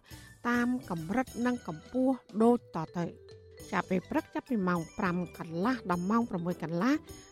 [0.49, 3.05] តាមកម្រិតនិងកម្ពស់ដូចតទៅ
[3.73, 6.95] ចាប់ពេលព្រឹកចាប់ពីម៉ោង5កន្លះដល់ម៉ោង6កន្លះ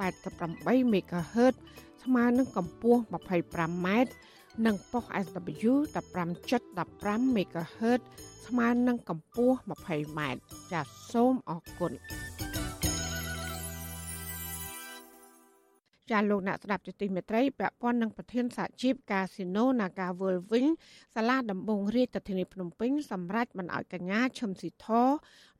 [0.00, 1.54] 11.88 MHz
[2.02, 3.88] ស្មើនឹងកម្ពស់ 25m
[4.66, 8.00] និងប៉ុស SW 15.15 MHz
[8.46, 9.56] ស្មើនឹងកម្ពស់
[9.88, 10.20] 20m
[10.72, 11.92] ចាសសូមអរគុណ
[16.10, 20.66] ចាលោកអ្នកស្ដាប់ជាទីមេត្រីពាក់ព័ន្ធនឹងប្រធានសហជីពកាស៊ីណូ Naga World វិញ
[21.14, 24.88] សាលាដំបងរាជធានីភ្នំពេញសម្រេចមិនអោយកញ្ញាឈឹមស៊ីធ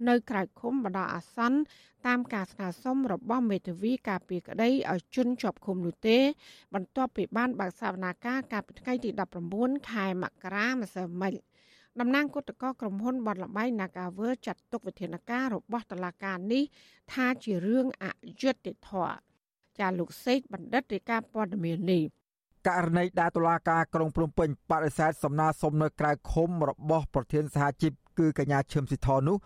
[0.08, 1.58] នៅក្រៅឃុំបណ្ដោះអាសន្ន
[2.06, 6.18] តាមការស្នើសុំរបស់មេធាវីការពីក្តីឲ្យជន់ជាប់ឃុំនោះទេ
[6.74, 9.10] បន្ទាប់ពីបានបើកសវនាការកាលពីថ្ងៃទី
[9.50, 11.34] 19ខែមករាម្សិលមិញ
[12.00, 16.64] តំណាងគឧតកក្រុមហ៊ុនបនលបៃ Nagawer ចាត់ទុកវិធានការរបស់តុលាការនេះ
[17.12, 18.06] ថាជារឿងអ
[18.42, 19.25] យុត្តិធម៌
[19.80, 22.02] ចាលោកសេកបណ្ឌិតរាជការព័ត៌មាននេះ
[22.68, 29.36] ករណីដែលតុលាការក្រុងភ្នំពេញបដិសេធសំណើសុំនៅក្រៅឃុំរបស់ប្រធានសហជីពគឺកញ្ញាឈឹមស៊ីធនោះ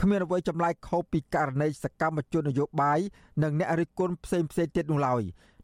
[0.00, 2.98] គ្មានអ្វីចម្លែកខុសពីករណីសកម្មជននយោបាយ
[3.42, 5.22] និងអ្នករិះគន់ផ្សេងផ្សេងទៀតនោះឡើយ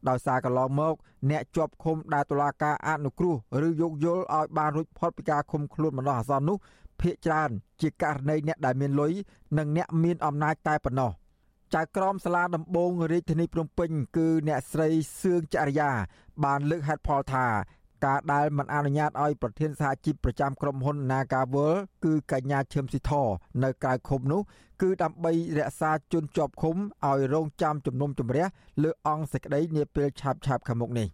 [0.09, 0.95] ដោយសារកន្លងមក
[1.29, 3.35] អ្នកជាប់ឃុំដែលតុលាការអនុគ្រោះ
[3.67, 6.57] ឬយោគយល់ឲ្យបានរួចផុតពីការឃុំខ្លួនបណ្ដោះអាសន្ននោះ
[6.99, 7.49] ភ្នាក់ច្រើន
[7.81, 9.13] ជាករណីអ្នកដែលមានលុយ
[9.57, 11.11] និងអ្នកមានអំណាចតែប៉ុណ្ណោះ
[11.75, 14.89] ចៅក្រមសាលាដំបងរាជធានីភ្នំពេញ គឺអ្នកស្រី
[15.21, 15.91] សឿងចរិយា
[16.43, 17.45] បានលើកហេតុផលថា
[18.05, 21.73] ការដែលមិនអនុញ្ញាតឲ្យប្រធានសហជីពប្រចាំក្រុមហ៊ុន Nagawal
[22.05, 23.11] គឺកញ្ញាឈឹមស៊ីធ
[23.63, 24.41] នៅក្រៅឃុំនោះ
[24.81, 28.45] គឺដើម្បីរក្សាជនជាប់ឃុំឲ្យរងចាំជំនុំជម្រះ
[28.83, 31.07] លើអង្គសេចក្តីនាពេលឆាប់ឆាប់ខាងមុខនេះ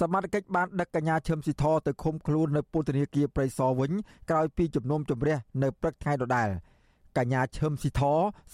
[0.00, 3.90] សមត្ថកិច្ចបានដឹកកញ្ញាឈឹមស៊ីធទៅឃុំខ្លួននៅពន្ធនាគារព្រៃសរវិញ
[4.30, 6.50] ក្រោយពីជំនុំជម្រះនៅព្រឹកថ្ងៃដដែល។
[7.18, 8.02] កញ្ញាឈឹមស៊ីធ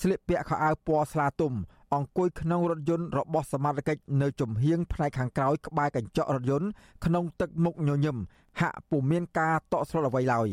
[0.01, 1.55] ស្លៀកពាក់ខោអាវពណ៌ស្លាទុំ
[1.95, 6.69] អង្គុយក្នុងរថយន្តរបស់សមត្ថកិច្ចនៅចំហៀងផ្នែកខាងក្រោយក្បែរកញ្ចក់រថយន្ត
[7.05, 8.17] ក្នុងទឹកមុខញញឹម
[8.61, 10.49] ហាក់ពុំមានការតក់ស្លុតអ្វីឡើយ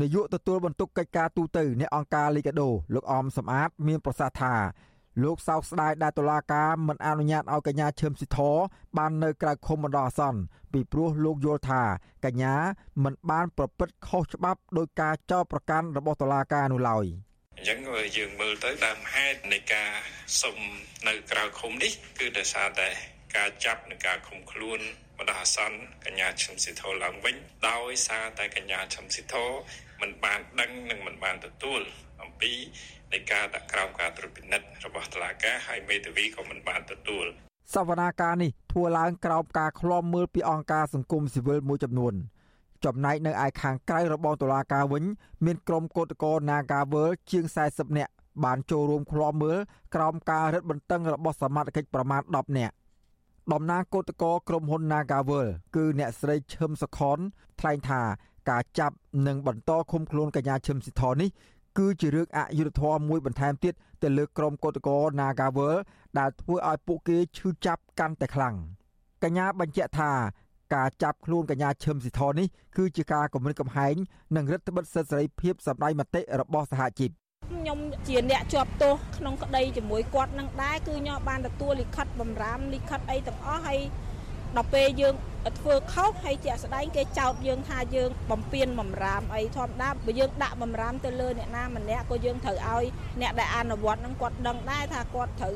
[0.00, 4.54] នាយកទទួលបន្ទុកកិច្ចការទូតទៅនៃអង្គការលីកាដូលោកអមសំអាត មានប្រសាសន៍ថា
[5.22, 8.38] លោកសោកស្ដាយដែលតុលាការមិនអនុញ្ញាតឲ្យកញ្ញាឈឹមស៊ីធ
[8.98, 10.40] បាននៅក្រៅឃុំបណ្ដោះអាសន្ន
[10.72, 11.82] ពីព្រោះលោកយល់ថា
[12.24, 12.54] កញ្ញា
[13.04, 17.04] មិនបានប្រព្រឹត្តខុសច្បាប់ដោយការចោទប្រកាន់របស់តុលាការនោះឡើយ
[17.56, 17.78] អញ្ចឹង
[18.16, 19.90] យើងមើលទៅដើមហេតុនៃការ
[20.42, 20.56] សុំ
[21.08, 22.88] នៅក្រៅឃុំនេះ គឺដោយសារតែ
[23.36, 24.80] ការចាប់និងការឃុំខ្លួន
[25.18, 27.36] បណ្ដោះអាសន្នកញ្ញាឈឹមស៊ីធឡើងវិញ
[27.70, 29.34] ដោយសារតែកញ្ញាឈឹមស៊ីធ
[30.00, 31.80] មិនបានដឹងនិងមិនបានទទួល
[32.22, 32.52] អំពី
[33.14, 37.26] នៃការដាក់ក្រោមការត្រួតពិនិត្យរបស់តុលាការហើយមេធាវីក៏មិនបានទទួល
[37.74, 42.14] សវនាការនេះធ្វើឡើងក្រោមការឃ្លាំមើលពីអង្គការសង្គមស៊ីវិលមួយចំនួន
[42.84, 45.04] ចំណែកនៅឯខាងក្រៅរបស់តុលាការវិញ
[45.44, 48.12] មានក្រុមកោតក្រ Nagawal ជាង40នាក់
[48.44, 49.58] បានចូលរួមឃ្លាំមើល
[49.94, 52.74] ក្រោមការរឹតបន្តឹងរបស់សមាជិកប្រមាណ10នាក់
[53.52, 55.46] តំណាងកោតក្រក្រុមហ៊ុន Nagawal
[55.76, 57.18] គឺអ្នកស្រីឈឹមសុខន
[57.60, 58.02] ថ្លែងថា
[58.50, 58.96] ការចាប់
[59.26, 61.28] និងបន្តឃុំខ្លួនកញ្ញាឈឹមស៊ីធនេះ
[61.78, 65.76] គឺជារឿងអយុត្តិធម៌មួយបន្ថែមទៀតទៅលើក្រុមកោតក្រ Nagawal
[66.18, 68.54] ដែលធ្វើឲ្យពួកគេឈឺចាប់កាន់តែខ្លាំង
[69.22, 70.12] កញ្ញាបញ្ជាក់ថា
[70.74, 73.94] ការចាប់ខ្លួនកញ្ញាឈឹមស៊ីធនេះគឺជាការគំរាមកំហែង
[74.36, 77.10] និងរដ្ឋបិទសិទ្ធិសេរីភាពសម្ដែងមតិរបស់សហជីព
[77.50, 83.80] ខ្ញុំជាអ្នកជាប់ទោសក្នុងក្តីជាមួយគាត់នឹងដែរគឺខ្ញុំបានទទួលលិខិតបំរាមលិខិតអីទាំងអស់ហើយ
[84.56, 85.14] ដល់ពេលយើង
[85.60, 92.84] ធ្វើខុសហើយជាក់ស្ដែងគេចោទយើងថាយើងបំពេញបំរាមអីធម្មតាបើយើងដាក់បំរាមទៅលើអ្នកណាម្នាក់ក៏យើងត្រូវឲ្យ
[93.20, 95.54] អ្នកដែលអនុវត្តនឹងគាត់ដឹងដែរថាគាត់ត្រូវ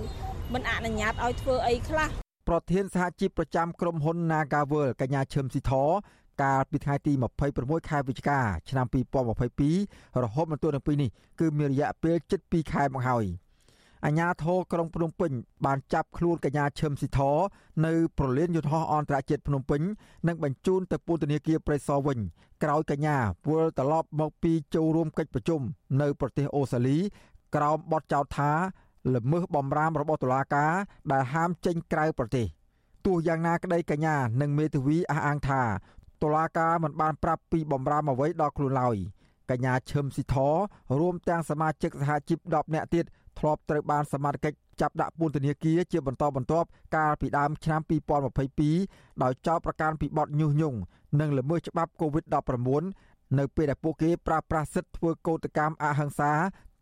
[0.55, 2.09] មិនអនុញ្ញាតឲ្យធ្វើអីខ្លះ
[2.49, 5.73] ប្រធានសហជីពប្រចាំក្រុមហ៊ុន Nagawal កញ្ញាឈឹមស៊ីធ
[6.43, 7.13] កាលពីថ្ងៃទី
[7.51, 8.87] 26ខែវិច្ឆិកាឆ្នាំ
[9.55, 13.25] 2022រហូតមកទល់នឹងពេលនេះគឺមានរយៈពេលជិត2ខែមកហើយ
[14.05, 15.33] អាជ្ញាធរក្រុងភ្នំពេញ
[15.67, 17.21] បានចាប់ខ្លួនកញ្ញាឈឹមស៊ីធ
[17.87, 19.81] នៅប្រលានយន្តហោះអន្តរជាតិភ្នំពេញ
[20.29, 22.19] និងបញ្ជូនទៅពន្ធនាគារព្រៃសរវិញ
[22.63, 23.17] ក្រោយកញ្ញា
[23.49, 25.61] វិលត្រឡប់មកពីចូលរួមកិច្ចប្រជុំ
[26.01, 26.99] នៅប្រទេសអូស្ត្រាលី
[27.55, 28.51] ក្រោមបទចោទថា
[29.15, 30.73] ល្មើសបំរាមរបស់តុលាការ
[31.13, 32.47] ដែលហាមចេញក្រៅប្រទេស
[33.07, 35.63] ទោះយ៉ាងណាក្តីកញ្ញានិងមេធាវីអះអាងថា
[36.23, 38.97] តុលាការមិនបានប្រាប់ពីបំរាមអ្វីដល់ខ្លួនឡើយ
[39.51, 40.37] កញ្ញាឈឹមស៊ីធ
[41.01, 43.05] រួមទាំងសមាជិកសហជីព10នាក់ទៀត
[43.39, 46.67] ធ្លាប់ត្រូវបានសមាជិកចាប់ដាក់ពន្ធនាគារជាបន្តបន្ទាប់
[46.97, 47.81] កាលពីដើមឆ្នាំ
[48.51, 50.79] 2022ដោយចោទប្រកាន់ពីបទញុះញង់
[51.21, 56.33] និងល្មើសច្បាប់ COVID-19 នៅពេលដែលពួកគេប្រើប្រាស់សិទ្ធិធ្វើកោតកម្មអហិង្សា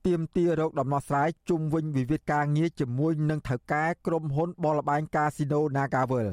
[0.06, 6.28] ទាមទាររោគដំណោះស្រាយជុំវិញវិវាទការងារជាមួយនឹងថៅកែក្រុមហ៊ុនបលបែងកាស៊ីណូ Nagavel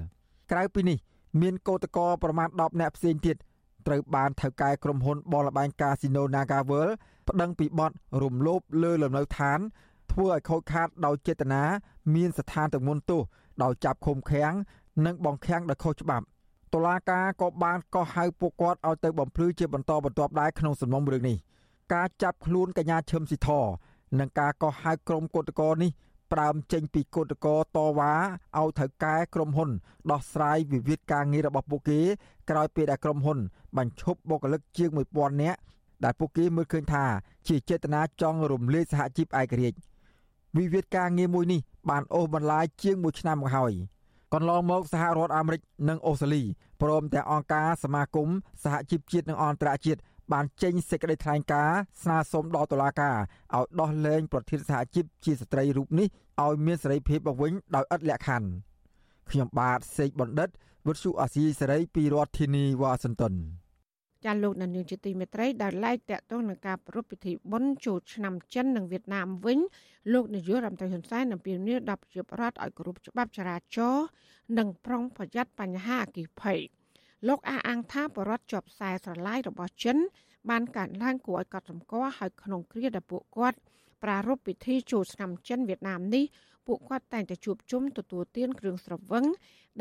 [0.51, 0.97] ក្រៅពីនេះ
[1.41, 3.37] មានកោតក្រប្រមាណ10នាក់ផ្សេងទៀត
[3.87, 6.87] ត្រូវបានថៅកែក្រុមហ៊ុនបលបែងកាស៊ីណូ Nagavel
[7.27, 9.59] ប្តឹងពីបទរំលោភលើលំនៅឋាន
[10.13, 11.63] ធ្វើឲ្យខូចខាតដោយចេតនា
[12.15, 13.21] មានស្ថានទម្ងន់ទោស
[13.63, 14.53] ដោយចាប់ឃុំឃាំង
[15.05, 16.25] និងបង្ខាំងដោយខុសច្បាប់
[16.73, 21.37] តុលាការក៏បានកោះហៅពួកគាត់ឲ្យទៅបំភ្លឺជាបន្តបន្ទាប់ដែរក្នុងសំណុំរឿងនេះ
[21.93, 23.49] ការចាប់ខ្លួនកញ្ញាឈឹមស៊ីធ
[24.19, 25.91] និងការកោះហៅក្រុមគឧតកោនេះ
[26.31, 28.13] ផ្ដើមចេញពីគឧតកោតវ៉ា
[28.59, 29.69] ឲ្យថៅកែក្រុមហ៊ុន
[30.11, 31.99] ដោះស្រាយវិវាទការងាររបស់ពួកគេ
[32.49, 33.39] ក្រោយពេលដែលក្រុមហ៊ុន
[33.77, 35.59] បញ្ឈប់បុគ្គលិកជាង1000នាក់
[36.03, 37.03] ដែលពួកគេមើលឃើញថា
[37.47, 39.77] ជាចេតនាចង់រំលាយសហជីពឯករាជ្យ
[40.57, 43.73] វិវាទការងារមួយនេះបានអូសបន្លាយជាង1ឆ្នាំមកហើយ
[44.33, 46.43] កន្លងមកសហរដ្ឋអាមេរិកនិងអូស្ត្រាលី
[46.81, 48.29] ព្រមទាំងអង្គការសមាគម
[48.63, 49.99] សហជីពជាតិនិងអន្តរជាតិ
[50.31, 53.15] បានចេញសេចក្តីថ្លែងការណ៍ស្នើសុំដល់តុលាការ
[53.55, 56.07] ឲ្យដោះលែងប្រធានសហជីពជាស្ត្រីរូបនេះ
[56.43, 58.47] ឲ្យមានសេរីភាពមកវិញដោយឥតលក្ខខណ្ឌ
[59.29, 60.49] ខ្ញុំបាទសេកបណ្ឌិត
[60.87, 63.33] វុទ្ធុអាស៊ីសេរីពីរដ្ឋធានីវ៉ាស៊ីនតោន
[64.25, 69.59] ចាលោកនាយកជាទីមេត្រីដែលឡែកតាក់ទងនឹងការប្រារព្ធពិធីបុណ្យចូលឆ្នាំចិននិងវៀតណាមវិញ
[70.13, 74.05] លោកនាយករដ្ឋមន្ត្រីហ៊ុនសែនអំពាវនាវដល់ប្រជាពលរដ្ឋឲ្យគោរពច្បាប់ចរាចរណ៍
[74.57, 76.59] និងប្រុងប្រយ័ត្នបញ្ហាអគ្គិភ័យ
[77.27, 79.97] លោកអះអាងថាបរដ្ឋជាប់ខ្សែស្រឡាយរបស់ចិន
[80.49, 83.57] បានកាត់ឡើងគួរឲ្យកត់សម្គាល់ឲ្យក្នុងគ្រាដែលពួកគាត់
[84.03, 86.23] ប្រារព្ធពិធីចូលឆ្នាំចិនវៀតណាមនេះ
[86.67, 89.25] ពួកគាត់តែងតែជួបជុំទទួលទានគ្រឿងស្រវឹង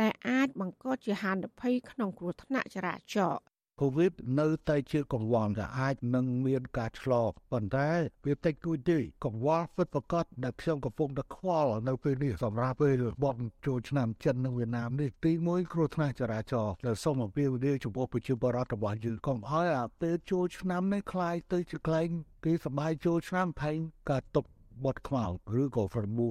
[0.01, 3.52] ដែលអាចបង្កជាហានិភ័យក្នុងគ្រោះថ្នាក់ចរាចរណ៍
[3.82, 7.90] កូវីដនៅតែជាកង្វល់ដែលអាចនឹងមានការឆ្លងប៉ុន្តែ
[8.26, 22.08] វាតិចតួចទេកង្វល់ពិតប្រាកដដែលខ្ញុំកំពុងតែខ្វល់នៅពេលនេះសម្រាប់ពេលបនចូលឆ្នាំចិននិងវៀតណាមនេះទីមួយគ្រោះថ្នាក់ចរាចរណ៍ដែលសូមអំពាវនាវចំពោះប្រជាពលរដ្ឋរបស់យើងកុំឲ្យអាពេលចូលឆ្នាំនេះคล้ายទៅជាក្លែង
[22.46, 23.78] គេសបាយចូលឆ្នាំផែង
[24.10, 24.46] ការຕົក
[24.84, 25.26] បត់ខ្មៅ
[25.62, 26.28] ឬក៏ហ្វ្រមូ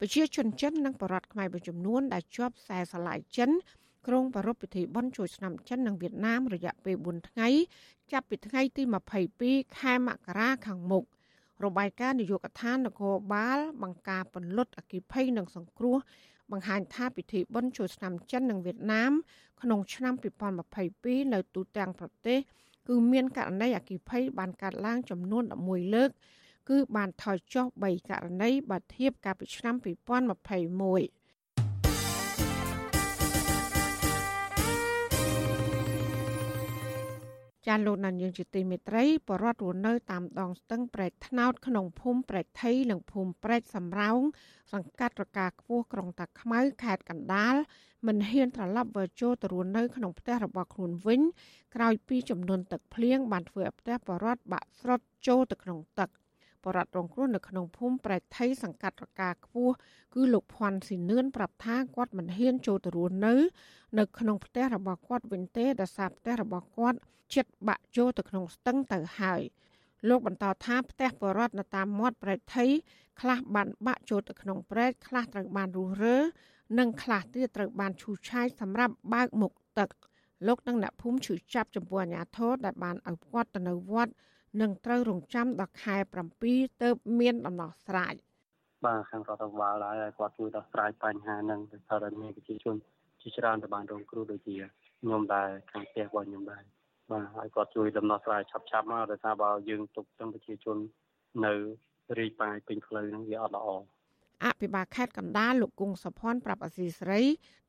[0.00, 3.50] ប្រជាជនចិននិងបរតខ្មែរមួយចំនួនដែលជាប់ខ្សែស្រឡាយចិន
[4.07, 7.49] ក្រុងប្រារព្ធពិធីបុណ្យចូលឆ្នាំចិននិងវៀតណាមរយៈពេល4ថ្ងៃ
[8.11, 8.83] ចាប់ពីថ្ងៃទី
[9.31, 11.03] 22ខែមករាខាងមុខ
[11.65, 15.97] របាយការណ៍នយោបាយកថានគរបាលបង្ការពន្លត់អគិភ័យនិងសង្គ្រោះ
[16.51, 19.11] បង្ហាញថាពិធីបុណ្យចូលឆ្នាំចិននិងវៀតណាម
[19.61, 20.13] ក្នុងឆ្នាំ
[20.73, 22.39] 2022នៅទូទាំងប្រទេស
[22.87, 26.09] គឺមានករណីអគិភ័យបានកើតឡើងចំនួន11លើក
[26.69, 31.24] គឺបានថយចុះ3ករណីបើធៀបកាលពីឆ្នាំ2021
[37.67, 44.19] ចាលោកណានយើងជាទីមេត្រីបរដ្ឋរស់នៅតាមដងស្ទឹងប្រែកថ្នោតក្នុងភូមិប្រែកថៃនិងភូមិប្រែកសំរោង
[44.73, 47.55] សង្កាត់រកាខ្ពស់ក្រុងតាខ្មៅខេត្តកណ្ដាល
[48.07, 51.21] មិនហ៊ានត្រឡប់វិលចូលទៅរស់នៅក្នុងផ្ទះរបស់ខ្លួនវិញ
[51.75, 56.09] ក្រោយពីចំនួនទឹកភ្លៀងបានធ្វើឲ្យផ្ទះបរដ្ឋបាក់ស្រុតចូលទៅក្នុងទឹក
[56.65, 59.73] បរដ្ឋរងគ្រោះនៅក្នុងភូមិប្រែកថៃសង្កាត់រកាខ្ពស់
[60.15, 63.33] គឺលោកភ័ណ្ឌស៊ីនឿនប្រាប់ថាគាត់មិនហ៊ានចូលទៅរស់នៅ
[63.99, 66.97] នៅក្នុងផ្ទះរបស់គាត់វិញទេដោយសារផ្ទះរបស់គាត់
[67.33, 69.41] ជិតបាក់ចូលទៅក្នុងស្ទឹងទៅហើយ
[70.09, 72.65] លោកបន្តថាផ្ទះបរដ្ឋនៅតាមមាត់ប្រែកថៃ
[73.21, 76.17] ខ្លះបានបាក់ចូលទៅក្នុងប្រែកខ្លះត្រូវបានរុះរើ
[76.79, 79.89] និងខ្លះទៀតត្រូវបានឈូសឆាយសម្រាប់បើកមុខទឹក
[80.47, 84.11] លោកនិងអ្នកភូមិឈឺចាប់ចំពោះអាញាធរដែលបានឲ្យគាត់ទៅនៅវត្ត
[84.61, 85.95] និងត្រូវរងចាំដល់ខែ
[86.39, 86.89] 7ទៅ
[87.19, 88.13] មានដំណោះស្រាយ
[88.85, 92.75] បាទខាងរដ្ឋាភិបាលហើយគាត់ជួយដោះស្រាយបញ្ហាហ្នឹងទៅថាមានប្រជាជន
[93.21, 94.55] ជាច្រើនទៅបានរងគ្រោះដូចជា
[95.01, 96.63] ខ្ញុំដែរខាងផ្ទះរបស់ខ្ញុំដែរ
[97.11, 100.77] បាទហើយគាត់ជួយដំណោះស្រាយឆាប់ឆាប់មកដោយសារបើយើងទុកទាំងប្រជាជន
[101.45, 101.53] នៅ
[102.17, 103.67] រីកប៉ាយពេញផ្លូវហ្នឹងវាអត់ល្អ
[104.45, 107.21] អភិបាលខេត្តកណ្ដាលលោកគង់សុភ័ណ្ឌប្រាប់អសីស្រី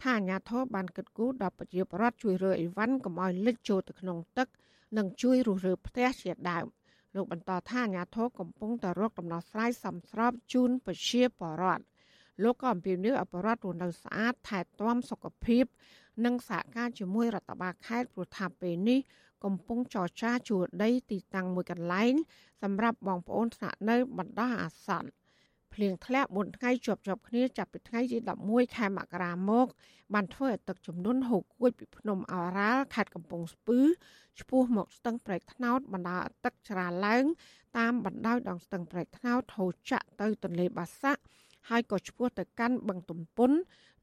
[0.02, 4.48] ថាអាញាធរបានគិតគូរដល់ប្រជាពលរដ្ឋជួយរើអីវ៉ាន់កុំឲ្យលិចចូលទៅក្នុងទឹក
[4.96, 6.66] និងជួយរុះរើផ្ទះជាដើម
[7.14, 11.84] លោកបន្តថាអាញាធរកំពុងតែរកដំណោះស្រាយសមស្របជូនប្រជាពលរដ្ឋ
[12.42, 15.64] លោកក៏អំពាវនាវឲ្យប្រជាពលរដ្ឋរស់នៅស្អាតថែទាំសុខភាព
[16.24, 19.00] និងសហការជាមួយរដ្ឋបាលខេត្តព្រោះថាពេលនេះ
[19.44, 22.14] កំពុងចរចាជួលដីទីតាំងមួយកន្លែង
[22.62, 25.10] សម្រាប់បងប្អូនស្នាក់នៅបណ្ដោះអាសន្ន
[25.76, 29.66] ភ្ភ្លៀងធ្លាក់4ថ្ងៃជាប់ជាប់គ្នាចាប់ពីថ្ងៃទី11ខែមករាមក
[30.14, 33.78] បានធ្វើឲ្យទឹកជំនន់ហូរគួចពីភ្នំអរ៉ាល់ខេត្តកំពង់ស្ពឺ
[34.40, 37.24] ឆ្ពោះមកស្ទឹងប្រែកថ្នោតបណ្ដាទឹកច្រាឡើង
[37.78, 41.22] តាមបណ្ដោយដងស្ទឹងប្រែកថ្នោតហូរចាក់ទៅទន្លេបាសាក់
[41.68, 43.50] ហើយក៏ឆ្ពោះទៅកាន់បឹងទំពុន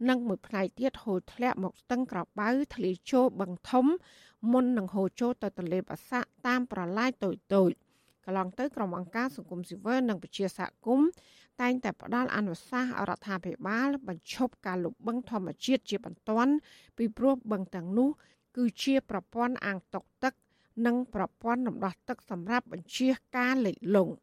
[0.09, 3.85] និងមួយផ្នែកទៀតហូរធ្លាក់មកស្ទឹងក្របៅធ្លាយចូលបឹងធំ
[4.51, 7.71] មុននឹងហូរចូលទៅទន្លេបាសាក់តាមប្រឡាយតូចតូច
[8.25, 11.09] កន្លងទៅក្រុមអង្គការសង្គមស៊ីវិលនិងពជាសហគមន៍
[11.61, 16.53] តែងតែផ្ដល់អនុសាសន៍រដ្ឋាភិបាលបញ្ឈប់ការលុបបឹងធម្មជាតិជាបន្ទាន់
[16.97, 18.09] ពីព្រោះបឹងទាំងនោះ
[18.57, 20.33] គឺជាប្រព័ន្ធអាងតុកទឹក
[20.85, 24.13] និងប្រព័ន្ធរំដោះទឹកសម្រាប់បញ្ជាការលិចលង់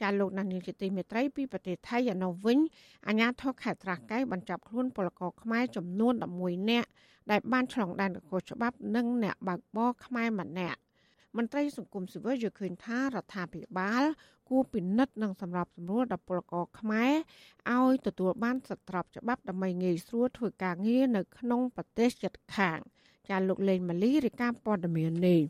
[0.00, 2.58] ចាលោកណានីជាទីមេត្រីពីប្រទេសថៃឯណោះវិញ
[3.08, 6.88] អាញាធរខេត្តត្រាស់កែវបញ្ចប់ខ្លួនពលករខ្មែរចំនួន11នាក់
[7.30, 10.80] ដែលបានឆ្លងដែនខុសច្បាប់និងអ្នកបើកបរខ្មែរម្នាក់
[11.36, 14.04] មន្ត្រីសង្គមស៊ីវិលយល់ឃើញថារដ្ឋាភិបាល
[14.48, 17.12] គួរពិនិត្យនិងសម្របសម្រួលដល់ពលករខ្មែរ
[17.74, 22.78] ឲ្យទទួលបានសិទ្ធិស្របច្បាប់ដើម្បីងាយស្រួលធ្វើការងារនៅក្នុងប្រទេសជិតខាង
[23.28, 25.40] ចាលោកលេងម៉ាលីរាយការណ៍ព័ត៌មាននេះ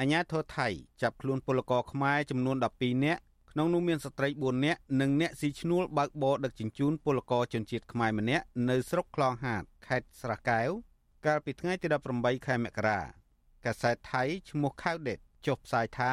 [0.00, 0.68] អញ្ញាធរថៃ
[1.02, 3.20] ចាប់ខ្លួនពលករខ្មែរចំនួន12នាក់
[3.58, 10.70] ក្នុងនោះមានស្ត្រី4នាក់និងអ្នកស៊ីឈ្នួលបើកបរដឹកជញ្ជូនពលករជនជាតិខ្មែរម្នាក់នៅស្រុកខ្លងហាតខេត្តស្រះកែវ
[11.26, 11.86] កាលពីថ្ងៃទី
[12.16, 13.00] 18ខែមករា
[13.64, 16.10] កាសែតថៃឈ្មោះខៅដេតចុះផ្សាយថា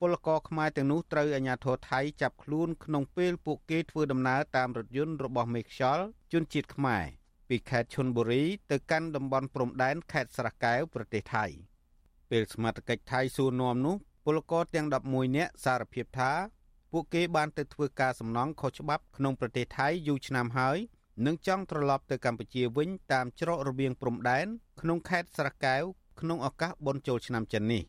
[0.00, 7.04] ពលករខ្មែរទាំងនោះត្រូវអាជ្ញាធរថៃចាប់ខ្លួនក្នុងពេលពួកគេធ្វើដំណើរតាមរថយន្តរបស់មេខ្យល់ជនជាតិខ្មែរ
[7.48, 11.44] ពីខេត្តឈុនបុរីទៅកាន់តំបន់ព្រំដែនខេត្តស្រះកែវប្រទេសថៃ
[12.30, 16.32] ពេលសមត្ថកិច្ចថៃសួរនាំនោះពលករទាំង11នាក់សារភាពថា
[16.98, 20.78] ពួកគេបានទៅធ្វើការសំណង់ខុសច្បាប់ក្នុងប្រទេសថៃយូរឆ្នាំហើយ
[21.26, 24.46] និងចង់ត្រឡប់ទៅកម្ពុជាវិញតាមច្រករបៀងព្រំដែន
[24.80, 25.82] ក្នុងខេត្តស្រះកែវ
[26.20, 27.82] ក្នុងឱកាសបុណ្យចូលឆ្នាំចិននេះ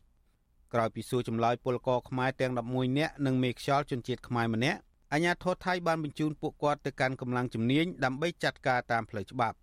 [0.72, 4.78] ក្រោយពីសួរចម្លើយពលករខ្មែរទាំង11នាក់និងមេខ្យល់ជនជាតិខ្មែរម្នាក់
[5.12, 9.56] អាជ្ញាធរថៃបានបញ្ជូនពួកគាត់ទៅកាន់កម្លាំងជំនាញដើម្បីចាត់ការតាមផ្លូវច្បាប់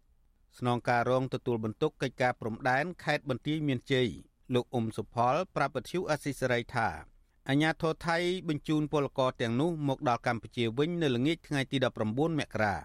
[0.58, 4.08] ស្នងការរងទទួលបន្ទុកកិច្ចការព្រំដែនខេត្តបន្ទាយមានជ័យ
[4.54, 7.15] លោកអ៊ុំសុផល ប្រាប់ពទ្យុអស៊ីសេរីថា
[7.50, 8.18] អាញាធរថៃ
[8.50, 11.78] បញ្ជូនពលករទាំងនោះមកដល់កម្ពុជាវិញនៅល្ងាចថ្ងៃទី
[12.08, 12.76] 19មករា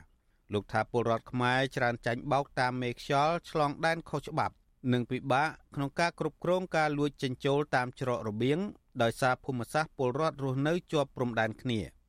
[0.53, 4.55] លោកថាពលរដ្ឋខ្មែរច្រើនចាញ់បោកតាមមេខ្យល់ឆ្លងដែនខុសច្បាប់
[4.93, 8.59] និងពិបាកក្នុងការគ្រប់គ្រងការលួចចិញ្ចូលតាមច្រករបៀង
[9.03, 11.81] ដោយសារភូមិសាស្ត្រពលរដ្ឋរស់នៅជាប់ព្រំដែនគ្នា។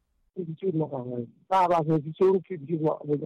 [0.47, 3.19] ពីជួយមកហើយបាទបាទពីជួយពីជួយមកវិញ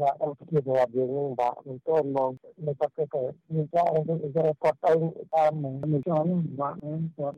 [0.00, 2.30] បាទអត់ទៅបត់យើងបាទមិនតន់មក
[2.66, 3.22] នៅតែគេ
[3.54, 4.14] មានចោលទៅ
[4.62, 4.92] គាត់ទៅ
[5.34, 5.52] តាម
[5.92, 6.24] មិនចោល
[6.60, 6.74] បាទ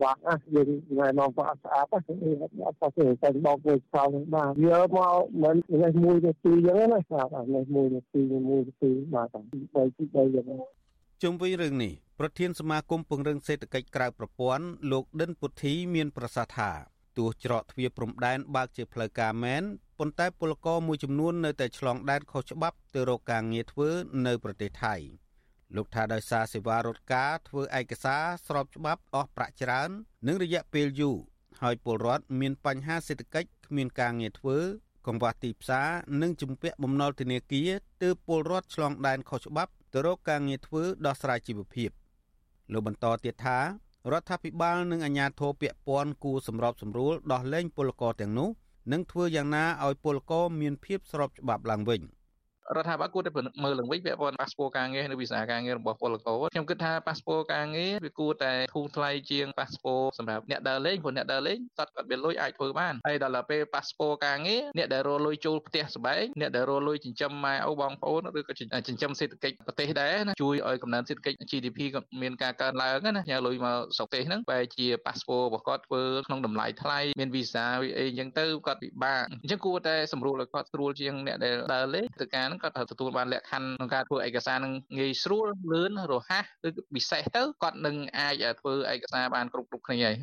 [0.02, 0.68] បាទអះយើង
[0.98, 1.96] ណែនាំគាត់ស្អាតទៅ
[2.66, 7.00] អត់ទៅតែបោកមួយចោលបាទវាមកមិនលេខ1ទៅ2យ៉ាងណា
[7.32, 9.58] បាទលេខ1ទៅ2 1ទៅ2បាទ3ទី
[10.14, 10.46] 3យ៉ាង
[11.22, 19.62] ជុំវិញរឿងនេះប្រធានសមាគមពង្រឹងសេដ្ឋកិច្ចក្រៅប្រព័ន្ធលោកដិនពុទ្ធីមានប្រសាសន៍ថា ទោះច្រកទ្វារព្រំដែនបើកជាផ្លូវការមែន
[19.98, 23.88] ប៉ុន្តែពលករមួយចំនួននៅតែឆ្លងដែនខុសច្បាប់ទៅរកការងារធ្វើ
[24.26, 24.94] នៅប្រទេសថៃ
[25.76, 29.90] លោកថាដោយសារសេវារត់ការធ្វើឯកសារស្របច្បាប់អស់ប្រាក់ច្រើន
[30.26, 31.16] និងរយៈពេលយូរ
[31.62, 34.58] ហើយពលរដ្ឋមានបញ្ហាសេដ្ឋកិច្ចគ្មានការងារធ្វើ
[35.06, 35.88] កង្វះទីផ្សារ
[36.22, 37.70] និងជំពាក់បំណុលធនាគារ
[38.02, 41.90] ទើបពលរដ្ឋឆ្លងដែនខុសច្បាប់ទៅរកការងារធ្វើដោះស្រាយជីវភាព
[42.72, 43.58] លោកបន្តទៀតថា
[44.10, 48.48] រដ្ឋាភិបាលនិងអាជ្ញាធរពាក់ព័ន្ធគួរសម្របសម្រួលដោះលែងពលករទាំងនោះ
[48.92, 52.00] និងធ្វើយ៉ាងណាឲ្យពលករមានភាពស្របច្បាប់ឡើងវិញ។
[52.76, 53.30] រដ្ឋាភិបាលគួរតែ
[53.64, 77.64] មើលឡើងវិញពាក់ព័ន្ធប៉ាសពតការងារនិងវីសាការងាររបស់ពលករខ្ញុំគិតថាប៉ាសពតការងារវាគួរតែធូរថ្លៃជាងប៉ាសពតសម្រាប់អ្នកដើរលេងព្រោះអ្នកដើរលេងតើគាត់មានលុយអាចធ្វើបានហើយដល់ពេលប៉ាសពតការងារអ្នកដែលរលុយចូលផ្ទះសម្បែងអ្នកដែលរលុយចិញ្ចឹមម៉ែឪបងប្អូនឬក៏ចិញ្ចឹមសេដ្ឋកិច្ចប្រទេសដែរណាជួយឲ្យកំណើនសេដ្ឋកិច្ច GDP ក៏មានការកើនឡើងណាញ៉ាលុយមកស្រុកទេសហ្នឹងបែរជាប៉ាសពតរបស់គាត់ធ្វើក្នុងតម្លៃថ្លៃមានវីសា
[77.98, 90.16] អីអញ្ចឹងទៅគាត់ពិបាកអញ្ចឹងគួរតែសម្រួលឲ្យគាត់ស្រួលជាងអ្នកដែលដើរលេងទៅការហ្នឹងគាត់ត្រូវទទួលបានលក្ខខណ្ឌក្នុងការធ្វើឯកសារនឹងងាយស្រួលលឿនរហ័សឬពិសេសទៅគាត់នឹងអាចធ្វើឯកសារបានគ្រប់គ្រប់គ្នាហើយ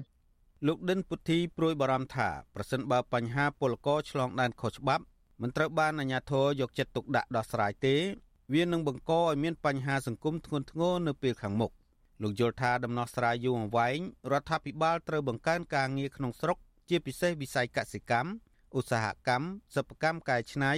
[0.68, 5.04] លោកដិនពុទ្ធីព្រួយបារម្ភថាប្រសិនបើបញ្ហាពលករឆ្លងដែនខុសច្បាប់
[5.42, 7.96] មិនត្រូវបានអាជ្ញាធរយកចិត្តទុកដាក់ដោះស្រាយទេ
[8.54, 11.72] វានឹងបង្កឲ្យមានបញ្ហាសង្គមធ្ងន់ធ្ងរនៅពេលខាងមុខ
[12.24, 14.00] លោកយល់ថាដំណោះស្រាយយូរអង្វែង
[14.32, 16.58] រដ្ឋាភិបាលត្រូវបង្កើនការងារក្នុងស្រុក
[16.90, 18.30] ជាពិសេសវិស័យកសិកម្ម
[18.78, 19.46] ឧស្សាហកម្ម
[19.76, 20.72] សិប្បកម្មកែច្នៃ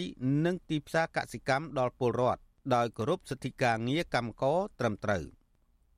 [0.46, 2.42] និងទីផ្សារកសិកម្មដល់ពលរដ្ឋ
[2.76, 5.24] ដោយគោរពសិទ្ធិការងារកម្មករត្រឹមត្រូវ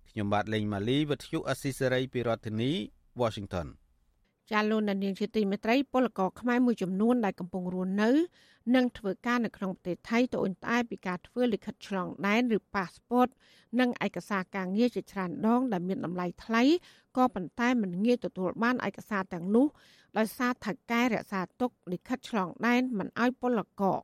[0.10, 2.72] ខ្ញុំបាទលេងម៉ាលីវិទ្យុអស៊ីសេរីពីរដ្ឋធានី
[3.22, 3.68] Washington
[4.52, 8.10] ចាលោកនាងជាទីមេត្រីពលករខ្មែរមួយចំនួនដែលកំពុងរស់នៅ
[8.76, 13.28] និងធ្វើការនៅក្នុងប្រទេសថៃត្អូញត្អែពីការធ្វើលិខិតឆ្លងដែនឬប៉ាសពត
[13.80, 16.64] និងឯកសារការងារជាច្រើនដងដែលមានតម្លៃថ្លៃ
[17.18, 19.68] ក៏ប៉ុន្តែមិនងាយទទួលបានឯកសារទាំងនោះ
[20.18, 24.00] ដោយសារថៅកែរក្សាទុកលិខិតឆ្លងដែនមិនអោយពលករ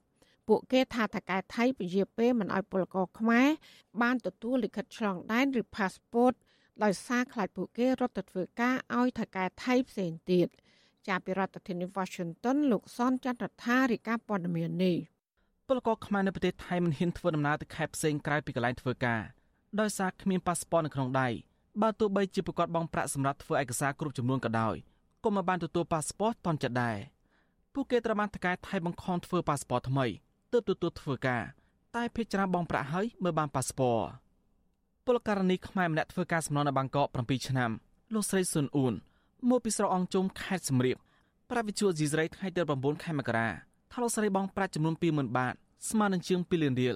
[0.48, 3.48] ពួកគេថាថៅកែថៃពជាពេលមិនអោយពលករខ្មែរ
[4.02, 6.34] បានទទួលលិខិតឆ្លងដែនឬ passport
[6.84, 10.48] ដោយសារខ្លាចពួកគេរត់ទៅធ្វើការឲ្យថៅកែថៃផ្សេងទៀត
[11.08, 14.98] ចាប់ពីរដ្ឋធានី Washington លោកសនចន្ទរដ្ឋារាយការណ៍ព័ត៌មាននេះ
[15.68, 19.22] ពលករខ្មែរនៅប្រទេសថៃមិនហ៊ានធ្វើដំណើរទៅខេត្តផ្សេងក្រៅពីកន្លែងធ្វើការ
[19.80, 21.28] ដោយសារគ្មានប៉ាសពតនៅក្នុងដៃ
[21.82, 24.76] បើទោះបីជាប្រកាសបងប្រាក់សម្រាប់ធ្វើឯកសារគ្រប់ចំនួនក៏ដោយ
[25.24, 26.98] ក៏មិនបានទទួលប៉ាសពតតន់ចិត្តដែរ
[27.74, 30.06] ពួកគេត្រូវបានតកែថៃបង្ខំធ្វើប៉ាសពតថ្មី
[30.52, 31.44] ទើបទទួលធ្វើការ
[31.96, 34.06] តែភេកច្រាបងប្រាក់ហើយ mới បានប៉ាសពត
[35.06, 37.72] ពលករនីខ្មែរម្នាក់ធ្វើការសំណងនៅបាងកក7ឆ្នាំ
[38.14, 38.94] លោកស្រីស៊ុនអ៊ូន
[39.50, 40.98] មកពីស្រុកអង្គជុំខេត្តសំរៀប
[41.50, 43.48] ប្រាវិជួស៊ីស្រីថ្ងៃទី9ខែមករា
[43.92, 45.54] ថាលោកស្រីបងប្រាក់ចំនួន20000បាត
[45.90, 46.96] ស្មើនឹងជាង2លានរៀល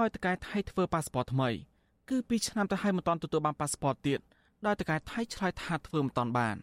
[0.00, 1.50] ឲ្យតកែថៃធ្វើប៉ាសពតថ្មី
[2.10, 4.20] គឺ2ឆ្នាំទៅហើយមិនទាន់ទទួលបានប៉ាសពតទៀត
[4.66, 6.56] ដោយតកែថៃឆ្លើយថាធ្វើមិនទាន់បាន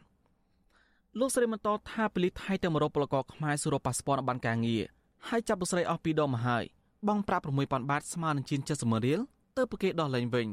[1.19, 4.83] លោកស្រីបន្តថាប៉ូលីសថៃទៅមករកពលករខ្មែរសួរប៉ាសពតបានការងារ
[5.27, 6.63] ហើយចាប់លោកស្រីអស់ពីរដងមកហើយ
[7.07, 9.19] បងប្រាក់6000បាតស្មើនឹងជាង70រៀល
[9.57, 10.47] ទៅប្រគេដោះលែងវិញ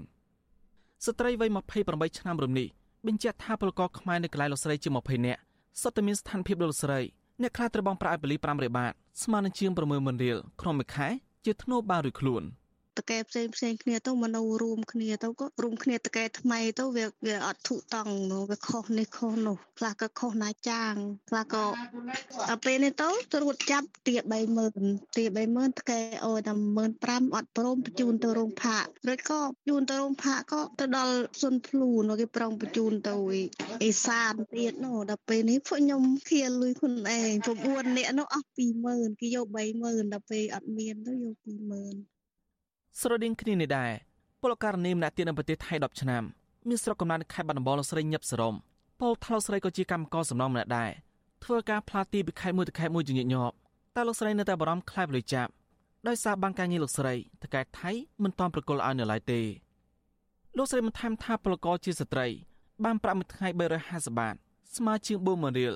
[1.05, 1.51] ស្ត្រីវ័យ
[1.85, 2.69] 28ឆ្នាំរំនេះ
[3.07, 5.41] បញ្ជាក់ថាពលករខ្មែរនៅកន្លែងលោកស្រីជាង20នាក់
[5.81, 7.01] សុទ្ធតែមានស្ថានភាពដូចលោកស្រី
[7.43, 11.09] អ្នកខ្លះត្រូវបងប្រាក់ឲ្យបលី500បាតស្មើនឹងជាង60000រៀលក្នុងមួយខែ
[11.45, 12.43] ជាធ្នូបានរួចខ្លួន។
[12.99, 18.15] តកែផ្សេងផ្សេងគ្នាទៅមកនៅរួមគ្នាទៅក៏រួមគ្នាតកែថ្មីទៅវាវាអត់ធុតង់
[18.51, 20.95] វាខុសនេះខុសនោះខ្លះក៏ខុសណាចាង
[21.29, 21.67] ខ្លះក៏
[22.49, 24.15] ដល់ពេលនេះទៅត្រួតចាប់ទា
[24.69, 25.25] 30000ទា
[25.55, 26.53] 30000តកែអូតែ
[26.89, 33.17] 15000អត់ព្រមបញ្ជូនទៅរោងផាករួចក៏ជូនទៅរោងផាកក៏ទៅដល់សុនភ្លូនោះគេប្រងបញ្ជូនទៅ
[33.83, 37.33] អេសានទៀតនោះដល់ពេលនេះពួកខ្ញុំឃាលលុយខ្លួនឯង
[37.65, 38.49] 9នាក់នោះអស់
[38.85, 42.18] 20000គេយក30000ដល់ពេលអត់មានទៅយក20000
[43.01, 43.93] ស្រដៀងគ្នានេះដែរ
[44.43, 46.23] ពលករនីម្នាក់ទៀតនៅប្រទេសថៃ10ឆ្នាំ
[46.69, 48.55] មានស្រុកកំណើតខេត្តបាត់ដំបងលោកស្រីញឹបសរម
[49.01, 50.91] ពលថ្លោកស្រីក៏ជាកម្មករសំណងម្នាក់ដែរ
[51.45, 53.55] ធ្វើការផ្លាទីពីខេត្តមួយទៅខេត្តមួយជាញឹកញាប់
[53.95, 55.51] តែលោកស្រីនៅតែបារម្ភខ្លាចលុយចាប់
[56.09, 57.91] ដោយសារបានការងារលោកស្រីតកែថៃ
[58.23, 59.41] មិនទាន់ប្រគល់ឲ្យនៅឡើយទេ
[60.57, 62.27] លោកស្រីបានថែមថាពលករជាស្ត្រី
[62.85, 63.49] បានប្រាក់មួយថ្ងៃ
[63.85, 64.35] 350បាត
[64.77, 65.75] ស្មើជាង40000រៀល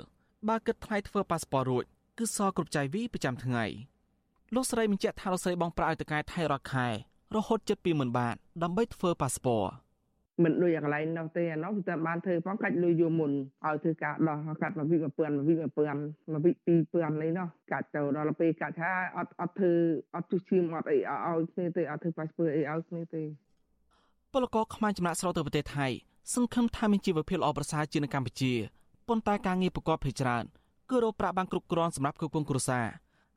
[0.49, 1.85] បើគិតថ្លៃធ្វើប៉ាសពតរួច
[2.19, 3.65] គឺសល់គ្រប់ចាយវីប្រចាំថ្ងៃ
[4.55, 6.89] លោកស្រីបញ្ជាក់ថាលោកស្រីបងប្រាក់ឲ្យតកែថៃរាល់ខែ
[7.37, 9.71] រហូតជិត20000បាតដើម្បីធ្វើប៉ាសពត
[10.45, 13.33] មិនដូចកន្លែងនោះទេអានោះគឺតែបានធ្វើផងកាច់លុយយកមុន
[13.67, 16.53] ឲ្យធ្វើការដោះកាត់មកវិ1000មកវិ1000មកវិ
[16.87, 19.73] 2000នេះនោះកាច់ទៅដល់ពេលកាច់ថាអត់អត់ធ្វើ
[20.17, 23.23] អត់ទុះឈាមអត់អីឲ្យគ្នាទេអត់ធ្វើប៉ាសពតអីឲ្យគ្នាទេ
[24.33, 25.87] ពលករខ្មែរចំណាក់ស្រុកទៅប្រទេសថៃ
[26.35, 28.53] សង្ឃឹមថាមានជីវភាពល្អប្រសើរជាងនៅកម្ពុជា
[29.09, 30.45] ប៉ុន្តែការងារប្រកបភ័យច្រើន
[30.91, 32.87] គឺរកប្រាក់បានគ្រប់គ្រាន់សម្រាប់គ្រប់គ្រងគ្រួសារ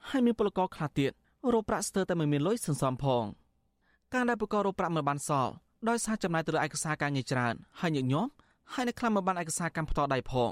[0.10, 1.12] ហើយមានពលករខ្លះទៀត
[1.54, 3.26] រកប្រាក់ស្ទើរតែមិនមានលុយសន្សំផង។
[4.16, 5.53] ការដែលប្រករោប្រាក់មិនបានសល់
[5.89, 8.32] ដោយសារចំណាយទៅលើឯកសារការងារច្រើនហើយញឹកញាប់
[8.74, 10.51] ហើយនៅខ្លះមិនបានឯកសារកម្មផ្ទាល់ដៃផង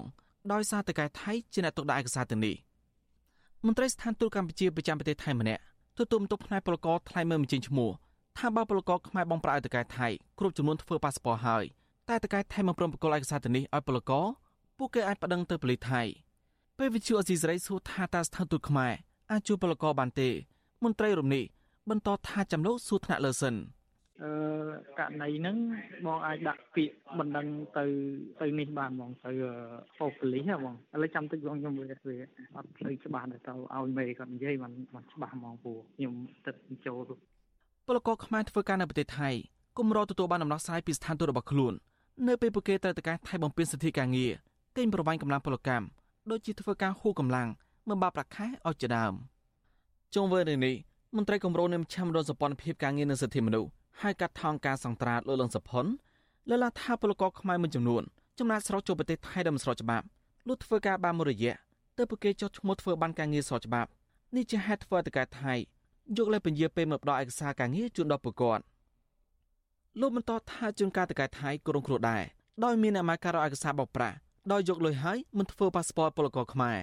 [0.54, 2.56] ដោយសារតកែថៃជាអ្នកទុកដាក់ឯកសារទាំងនេះ
[3.66, 5.62] មន្ត្រីស្ថានទូតកម្ពុជាប្រចាំប្រទេសថៃម្នាក់
[6.00, 7.90] ទទួលបន្ទុកផ្នែកពលករថ្លៃមើលមិនចេញឈ្មោះ
[8.38, 10.08] ថាបើពលករខ្មែរបងប្រាក់ឲ្យតកែថៃ
[10.40, 11.64] គ្រប់ចំនួនធ្វើប៉ាសពតហើយ
[12.10, 14.26] តែតកែថៃមិនព្រមប្រគល់ឯកសារទាំងនេះឲ្យពលករ
[14.78, 16.02] ពួកគេអាចប្តឹងទៅប៉ូលីសថៃ
[16.78, 18.94] ពេលវិទ្យុអេស៊ីសរ៉ៃសួរថាតើស្ថានទូតខ្មែរ
[19.32, 20.30] អាចជួយពលករបានទេ
[20.84, 21.44] មន្ត្រីរំនេះ
[21.90, 23.56] បន្តថាចំលោកសួរថ្នាក់លើសិន
[24.24, 24.32] អឺ
[25.00, 25.56] ករណីហ្នឹង
[26.06, 27.86] បងអាចដាក់ពាក្យបណ្ដឹងទៅ
[28.42, 29.32] ទៅនេះបានហ្មងទៅ
[30.00, 32.18] ប៉ូប៉ូលីសហ្មងឥឡូវចាំតិចបងខ្ញុំវាវា
[32.56, 33.38] អត់ផ្លូវច្បាស់ទៅ
[33.76, 36.14] ឲ្យមេគាត់និយាយបានបានច្បាស់ហ្មងព្រោះខ្ញុំ
[36.46, 36.56] ទឹក
[36.86, 37.12] ចូល
[37.88, 39.30] ពលករខ្មែរធ្វើការនៅប្រទេសថៃ
[39.78, 41.74] គុំរកទទួលបានដំណោះស្រាយពីស្ថានទូតរបស់ខ្លួន
[42.28, 44.32] នៅពេលពួកគេត្រូវទៅការថៃបំពេញសិទ្ធិការងារ
[44.78, 45.86] កេងប្រវ័ញ្ចកម្លាំងពលកម្ម
[46.32, 47.48] ដូចជាធ្វើការហួកម្លាំង
[47.90, 49.14] មិនបាប្រាក់ខែឲ្យជាដើម
[50.16, 50.76] ចុងវិញនេះ
[51.18, 53.70] មន្ត្រីគម្រោងនៃមជ្ឈមណ្ឌលសម្ព័ន្ធភាពការងារនិងសិទ្ធិមនុស្ស
[54.02, 55.86] ហើយកាត់ថងការសង្ត្រាតលើលងសុផុន
[56.50, 58.04] លើឡាថាពលករខ្មែរមួយចំនួន
[58.40, 60.06] ចំណាក់ស្រុកចូលប្រទេសថៃដោយមិនស្របច្បាប់
[60.48, 61.54] លុះធ្វើការបានមួយរយៈ
[61.98, 63.90] ទើបពួកគេចុះឈ្មោះធ្វើបានការងារស្របច្បាប់
[64.36, 65.54] នេះជាហេតុធ្វើឲ្យតកែថៃ
[66.18, 68.64] យកលេខពន្យាពេលមកផ្ដល់ឯកសារការងារជូនដល់ពលរដ្ឋ
[70.00, 72.24] លោកបន្តថាជួនកាលតកែថៃក៏រងគ្រោះដែរ
[72.64, 74.16] ដោយមានអាមាការឯកសារបោកប្រាស់
[74.52, 76.80] ដោយយកលុយហើយមិនធ្វើប៉ាសពតពលករខ្មែរ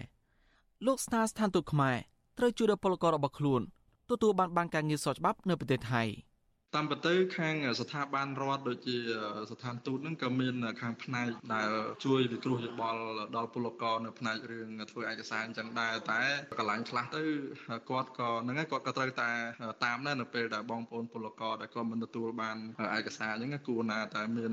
[0.86, 1.96] លោកស្ថាស្ថានទូតខ្មែរ
[2.38, 3.62] ត្រូវជួយដល់ពលកររបស់ខ្លួន
[4.10, 6.04] ទទួលបានបានការងារស្របច្បាប់នៅប្រទេសថៃ
[6.76, 8.96] តាមពិតទៅខាងស្ថាប័នរដ្ឋដូចជា
[9.50, 11.70] ស្ថានទូតហ្នឹងក៏មានខាងផ្នែកដែល
[12.04, 13.00] ជួយពិគ្រោះយោបល់
[13.36, 16.20] ដល់ពលករនៅផ្នែករឿងធ្វើឯកសារអញ្ចឹងដែរតែ
[16.58, 17.22] កន្លែងខ្លះទៅ
[17.90, 19.30] គាត់ក៏ហ្នឹងហើយគាត់ក៏ត្រូវតែ
[19.84, 22.56] តាមដែរនៅពេលដែលបងប្អូនពលករដែលគាត់មិនទទួលបាន
[22.98, 24.52] ឯកសារអញ្ចឹងគួរណាតែមាន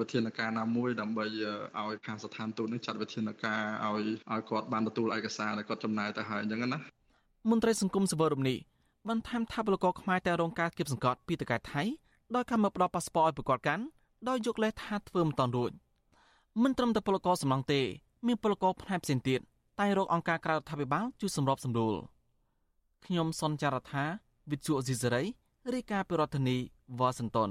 [0.00, 6.80] វិធានការណាមួយដើម្បីឲ្យខាងស្ថានទូតនេះចាត់វិធានការឲ្យឲ្យគាត់បានទទួលឯកសារដែលគាត់ចំណាយទៅហើយអញ្ចឹងណា
[7.50, 8.56] មន្ត្រីសង្គមសវរមនី
[9.08, 11.82] បន្ថែមថាពលករខ្មែរតែរងការគៀបសង្កត់ពីតកែថៃ
[12.34, 13.84] ដោយការមកផ្ដល់ប៉ាសពតឲ្យប្រកបកាន់
[14.28, 15.72] ដោយយកលេសថាធ្វើមិនតាន់រួច
[16.62, 17.80] មិនត្រឹមតែពលករសំឡងទេ
[18.26, 19.40] មានពលករផ្នែកផ្សេងទៀត
[19.80, 21.94] តែរកអង្គការក្រៅរដ្ឋាភិបាលជួយសម្របសម្រួល
[23.04, 24.04] ខ្ញុំសុនចាររថា
[24.50, 25.22] វិទ្យុអេស៊ីសេរី
[25.74, 26.56] រាយការណ៍ពីរដ្ឋធានី
[26.98, 27.50] វ៉ាស៊ីនតោន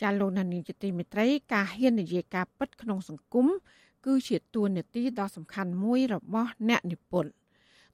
[0.00, 3.46] ចាលោកនានីជាទីមេត្រីការហ៊ាននិយាយការពិតក្នុងសង្គម
[4.06, 7.32] គឺជាទួនាទីដ៏សំខាន់មួយរបស់អ្នកនិពន្ធ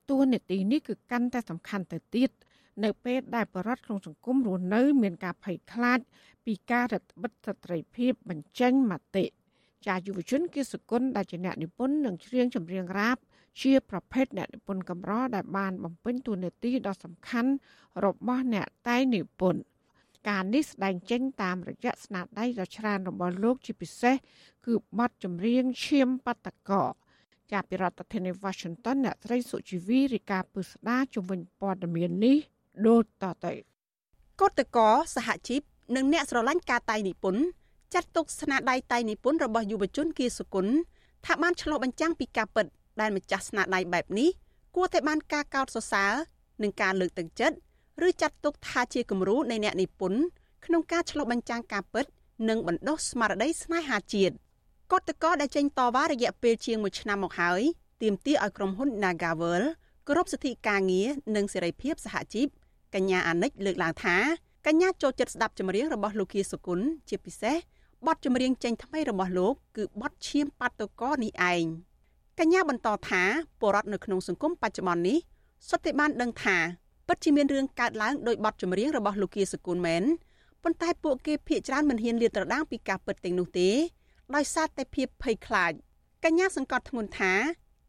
[0.08, 2.30] ទួនាទីនេះគឺកាន់តែសំខាន់ទៅទៀត
[2.84, 5.98] នៅពេលដែលបរិវត្តក្នុងសង្គមរស់នៅ មានការភ័យខ្លាច
[6.44, 9.24] ពីការរដ្ឋបិទស្ត្រីភាពបញ្ចេញមតិ
[9.86, 13.16] ចាយុវជនគិសគុណដែលជាអ្នកនិពន្ធនិងច្រៀងចម្រៀងរ៉ាប
[13.62, 17.50] ជាប្រភេទអ្នកនិពន្ធកម្រដែលបានបំពេញតួនាទីដ៏សំខាន់
[18.04, 19.60] របស់អ្នកតែងនិពន្ធ
[20.28, 24.14] ការនេះស្ដែងចេញតាមរយៈស្នាដៃដ៏ច្រើនរបស់លោកជាពិសេស
[24.66, 26.84] គឺបទចម្រៀងឈាមបតកោ
[27.52, 32.36] ចាប់ពីរដ្ឋធានី Washington អ្នកស្រីសុជីវីរាយការណ៍ពីស្ដារជំវិញព័ត៌មាននេះ
[32.86, 33.52] ដូចតទៅ
[34.40, 35.60] កតកោសហជីព
[35.96, 37.42] និងអ្នកស្រឡាញ់ការតៃនិពន្ធ
[37.94, 40.74] ចាត់ទុកស្នាដៃតៃនិពន្ធរបស់យុវជនគៀសុគន្ធ
[41.26, 42.66] ថាបានឆ្លុះបញ្ចាំងពីការពិត
[43.00, 44.28] ដែលម្ចាស់ស្នាដៃបែបនេះ
[44.76, 46.12] គួរតែបានការកោតសរសើរ
[46.62, 47.56] និងការលើកទឹកចិត្ត
[48.04, 50.20] ឬចាត់ទុកថាជាគំរូនៃអ្នកនិពន្ធ
[50.64, 52.06] ក្នុងការឆ្លុះបញ្ចាំងការពិត
[52.48, 54.34] និងបណ្ដុះស្មារតីស្នេហាជាតិ
[54.92, 57.62] កតកោដែលចេញតវ៉ារយៈពេលជាង1ឆ្នាំមកហើយ
[58.02, 59.62] ទាមទារឲ្យក្រុមហ៊ុន Nagavel
[60.06, 62.46] គោរពសិទ្ធិការងារនិងសេរីភាពសហជីព
[62.94, 64.16] កញ្ញាអានិចលើកឡើងថា
[64.66, 67.56] កញ្ញាចូលចិត្តស្ដាប់ចម្រៀងរបស់លោកគៀសុគន្ធជាពិសេស
[68.06, 71.64] បទចម្រៀងចេញថ្មីរបស់លោកគឺបទឈាមបាតុកោនេះឯង
[72.38, 73.22] កញ្ញាបន្តថា
[73.60, 75.18] ពលរដ្ឋនៅក្នុងសង្គមបច្ចុប្បន្ននេះ
[75.68, 76.56] សុទ្ធតែបានដឹងថា
[77.08, 80.02] ពិតជាមានរឿងកើតឡើងដោយបទចម្រៀងរបស់លោកគៀសុគន្ធមែន
[80.62, 83.68] ប៉ុន្តែពួកគេភ័យច្រើនមិនហ៊ានលាតត្រដាងពីការពិតទាំងនោះទេ
[84.34, 85.72] ដោយសារតែភាពភ័យខ្លាច
[86.24, 87.32] កញ្ញាសង្កត់ធ្ងន់ថា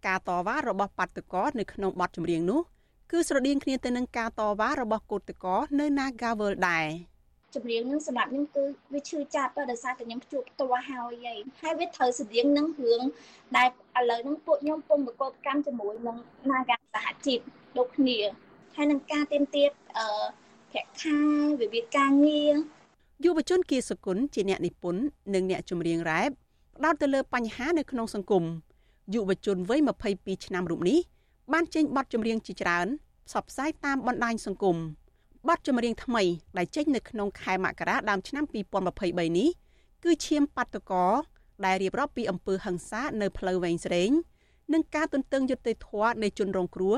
[0.08, 2.62] ការតវ៉ារបស់បាតុករនៅក្នុងបទចម្រៀងនោះ
[3.12, 6.88] គឺស្រដៀងគ្នាទៅនឹងការតវ៉ារបស់កូតកោនៅ Nagawal ដែរ
[7.56, 8.64] ចម្រៀងនឹងសម្រាប់ខ្ញុំគឺ
[8.94, 11.28] វាឈឺចាប់ដោយសារតែខ្ញុំជួបផ្ទាល់ហើយ
[11.62, 13.02] ហើយវាត្រូវស្រដៀងនឹងរឿង
[13.58, 16.18] ដែលឥឡូវហ្នឹងពួកខ្ញុំពុំប្រកបកម្មជាមួយនឹង
[16.50, 17.40] Naga សហជីព
[17.78, 18.18] ដូចគ្នា
[18.80, 20.08] ហើយនឹងការទៀមទាត់អឺ
[20.72, 21.18] ប្រាក់ខែ
[21.62, 22.56] វិវាទការងារ
[23.24, 25.02] យុវជនគៀសគុណជាអ្នកនិពន្ធ
[25.34, 26.30] និងអ្នកចម្រៀងរ៉េប
[26.76, 28.44] ផ្ដោតទៅលើបញ្ហានៅក្នុងសង្គម
[29.14, 29.80] យុវជនវ័យ
[30.14, 31.00] 22ឆ្នាំរូបនេះ
[31.54, 32.88] បានចេញបទចម្រៀងជាច្រើន
[33.28, 34.78] ផ្សព្វផ្សាយតាមបណ្ដាញសង្គម
[35.48, 36.24] បទចម្រៀងថ្មី
[36.58, 39.50] ដែលចេញនៅក្នុងខែមករាដើមឆ្នាំ2023នេះ
[40.04, 41.06] គឺឈាមបាតុកោ
[41.66, 44.12] ដែលរៀបរាប់ពីអំពើហិង្សានៅផ្លូវវែងស្រេង
[44.74, 46.98] និងការទន្ទឹងយុត្តិធម៌នៃជនរងគ្រោះ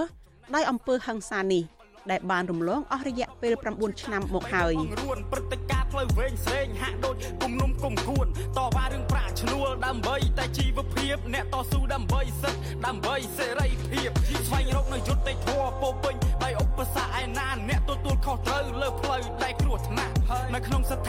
[0.55, 1.63] ដោយអំពើហិង្សានេះ
[2.11, 8.27] ដែលបានរំលងអស់រយៈពេល9ឆ្នាំមកហើយរួនព្រឹត្តិការណ៍ផ្លូវវែងស្រេងហាក់ដូចគុំនុំគុំគួន
[8.57, 14.09] តវ៉ារឿងប្រាក់ឈ្នួលដើម្បីតែជីវភាព អ្នកតស៊ូដើម្បីសិទ្ធិដើម្បីសេរីភាព
[14.47, 20.13] ស្វែងរកនៅយុត្តិធម៌ពោពេញដោយឧបសគ្គឯណាអ្នកទទួលខុសត្រូវលើផ្លូវដែលគ្រោះថ្នាក់
[20.53, 21.08] នៅក្នុងស្ថ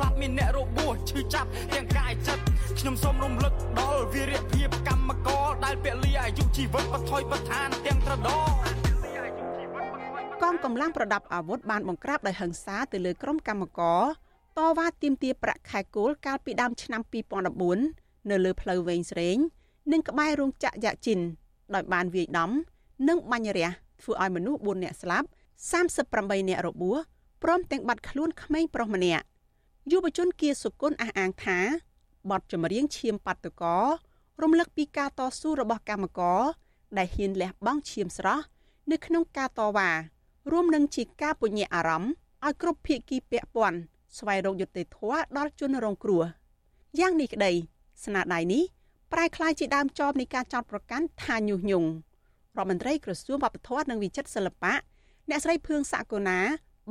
[0.00, 2.42] ស្លាប់មានអ្នករបួសឈឺចាប់ទាំងកាយចិត្ត
[2.78, 8.50] ខ្ញុំសូមរំលឹកដល់វីរភាពកម្មករដែលពលីអាយុជីវិតបថយបឋានទាំងត្រដង
[10.42, 14.02] កងកម្លាំងប្រដាប់អាវុធបានបង្ក្រាបដោយហិង្សាទៅលើក្រុមកម្មករ
[14.58, 17.02] តវ៉ាទាមទារប្រាក់ខែគោលកាលពីដើមឆ្នាំ
[17.66, 19.36] 2014នៅលើផ្លូវវែងស្រេង
[19.92, 21.20] និងក្បែររោងចក្រយ៉ាជីន
[21.74, 22.50] ដោយបានវាយដំ
[23.08, 23.68] និងបាញ់រះ
[24.02, 25.26] ធ្វើឲ្យមនុស្ស4នាក់ស្លាប់
[25.88, 26.98] 38នាក់របួស
[27.42, 29.24] ព្រមទាំងបាត់ខ្លួនក្មេងប្រុសម្នាក់
[29.88, 31.58] យុវជនគៀសុគន្ធអះអាងថា
[32.30, 33.64] បទចម្រៀងឈាមបាតុក
[34.42, 36.40] រំលឹកពីការតស៊ូរបស់កម្មករ
[36.98, 38.44] ដែលហ៊ានលះបង់ឈាមស្រស់
[38.90, 39.90] នៅក្នុងការតវ៉ា
[40.52, 42.12] រួមនឹងជាការពញ្ញាអារម្មណ៍
[42.44, 43.78] ឲ្យគ្រប់ភាគីពាក់ព័ន្ធ
[44.18, 46.24] ស្វែងរកយុត្តិធម៌ដល់ជនរងគ្រោះ
[46.98, 47.52] យ៉ាងនេះក្តី
[48.04, 48.62] ស្នាដៃនេះ
[49.12, 51.88] ប្រែក្លាយជាដើមចមនៃការចោទប្រកាន់ថាញុះញង់
[52.58, 54.74] រដ្ឋមន្ត្រីក្រសួងវប្បធម៌និងវិចិត្រសិល្បៈ
[55.30, 56.38] អ្នកស្រីភឿងសាកូណា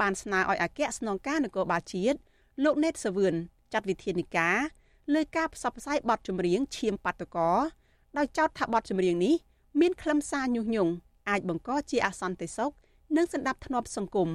[0.01, 2.19] បានស្នើឲ្យអគ្គស្នងការនគរបាលជាតិ
[2.63, 3.35] លោកណេតសាវឿន
[3.73, 4.57] ចាត់វិធានការ
[5.13, 7.57] លើការផ្សព្វផ្សាយបទចម្រៀងឈាមបាតុករ
[8.17, 9.35] ដោយចោទថាបទចម្រៀងនេះ
[9.81, 10.91] មានខ្លឹមសារញុះញង់
[11.29, 12.71] អាចបង្កជាអសន្តិសុខ
[13.15, 14.29] និងសន្តិភាពសង្គម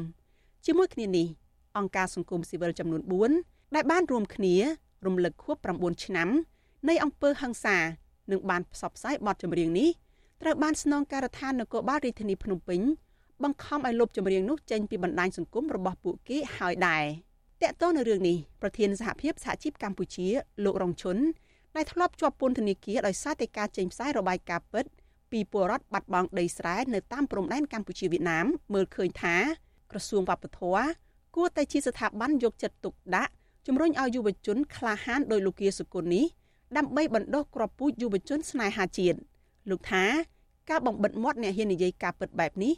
[0.67, 1.27] ជាមួយគ្នានេះ
[1.79, 3.03] អង្គការសង្គមស៊ីវិលចំនួន
[3.39, 4.55] 4ដែលបានរួមគ្នា
[5.07, 6.29] រំលឹកខួប9ឆ្នាំ
[6.89, 7.77] នៃអង្គើហឹង្សា
[8.31, 9.91] និងបានផ្សព្វផ្សាយបទចម្រៀងនេះ
[10.43, 12.81] ត្រូវបានស្នងការដ្ឋាននគរបាលរាជធានីភ្នំពេញ
[13.43, 17.05] បង្ខំឲ្យលុបចម្រៀងនោះចេញពីបណ្ដាញសង្គមរបស់ពួកគេហើយដែរ
[17.67, 20.29] តកតនៅរឿងនេះប្រធានសហភាពសហជីពកម្ពុជា
[20.65, 21.17] លោករងឈុន
[21.77, 24.85] ដែលធ្លាប់ជាប់ពន្ធនាគារដោយសារតែការចេញផ្សាយរបាយការណ៍ពិត
[25.31, 29.37] ពីពលរដ្ឋបាត់បង់ដីស្រែនៅតាមព្រំដែនកម្ពុជាវៀតណាមមើលឃើញថា
[29.91, 30.87] ក្រសួងវប្បធម៌
[31.37, 33.33] គួរតែជាស្ថាប័នយកចិត្តទុកដាក់
[33.67, 36.25] ជំរុញឲ្យយុវជនក្លាហានដោយលោកគាសុគន្ធនេះ
[36.77, 39.19] ដើម្បីបណ្ដុះគ្រាប់ពូជយុវជនស្នេហាជាតិ
[39.71, 40.05] លោកថា
[40.71, 42.73] ការបំបិតមាត់អ្នកហ៊ាននិយាយការពិតបែបនេះ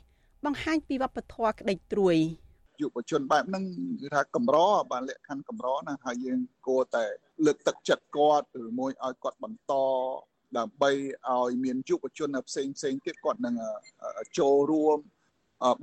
[0.45, 2.17] បង្ហាញពីវប្បធម៌ក្តីត្រួយ
[2.81, 3.65] យុវជនបែបហ្នឹង
[4.01, 4.57] គឺថាកម្រ
[4.93, 7.05] បានលក្ខខណ្ឌកម្រណាហើយយើងគួរតែ
[7.47, 9.73] លើកទឹកចិត្តគាត់ឬមួយឲ្យគាត់បន្ត
[10.59, 10.91] ដើម្បី
[11.31, 13.55] ឲ្យមានយុវជនផ្សេងផ្សេងទៀតគាត់នឹង
[14.39, 14.99] ចូលរួម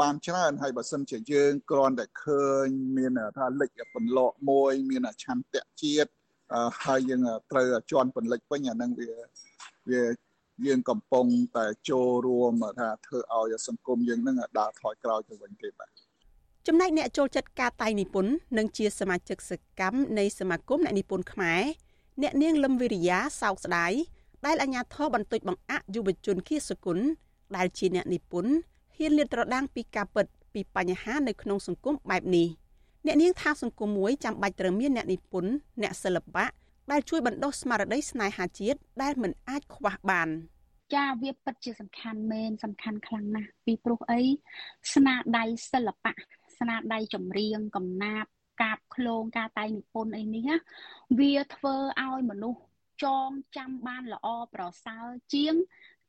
[0.01, 2.67] បានច្រើនហើយបើសិនជាយើងគ្រាន់តែឃើញ
[2.97, 6.11] មានថាលិចបន្លកមួយ មានឆន្ទៈជាតិ
[6.83, 7.21] ហើយយើង
[7.51, 9.11] ត្រូវជន់បន្លិចវិញអានឹងវា
[9.89, 10.03] វា
[10.65, 11.25] យើងកំពុង
[11.57, 16.02] តែចូលរួមថាធ្វើឲ្យសង្គមយើងនឹងដើរថយក្រោយទៅវិញទេបាទ
[16.67, 21.61] ចំណែកអ្នកចូលចិត្តការតៃនិពន្ធនិងជាសមាជិកសកម្មនៃសមាគមអ្នកនិពន្ធខ្មែរ
[22.21, 23.93] អ្នកនាងលឹមវិរិយាសោកស្ដាយ
[24.45, 26.99] ដែលអាជ្ញាធរបន្តិចបង្អាក់យុវជនគៀសគុណ
[27.55, 28.53] ដែលជាអ្នកនិពន្ធ
[28.97, 32.47] ហ៊ានលាតត្រដាងពីការពិតពីបញ្ហានៅក្នុងសង្គមបែបនេះ
[33.05, 35.51] អ្នកនាងថាសង្គមមួយចាំបាច់ត្រូវមានអ្នកនិពន្ធ
[35.81, 36.45] អ្នកសិល្បៈ
[36.91, 40.29] ដែលជួយបណ្ដុះស្មារតីស្នេហាជាតិដែលមិនអាចខ្វះបាន
[40.95, 44.21] ចាវាពិតជាសំខាន់មែនសំខាន់ខ្លាំងណាស់ពីព្រោះអី
[44.93, 46.13] ស្នាដៃសិល្បៈ
[46.59, 48.31] ស្នាដៃចម្រៀងកំណាព្យ
[48.61, 50.49] កាបឃ្លោងការតែងនិពន្ធអីនេះ
[51.19, 52.61] វាធ្វើឲ្យមនុស្ស
[53.03, 55.55] ចងចាំបានល្អប្រសើរជាង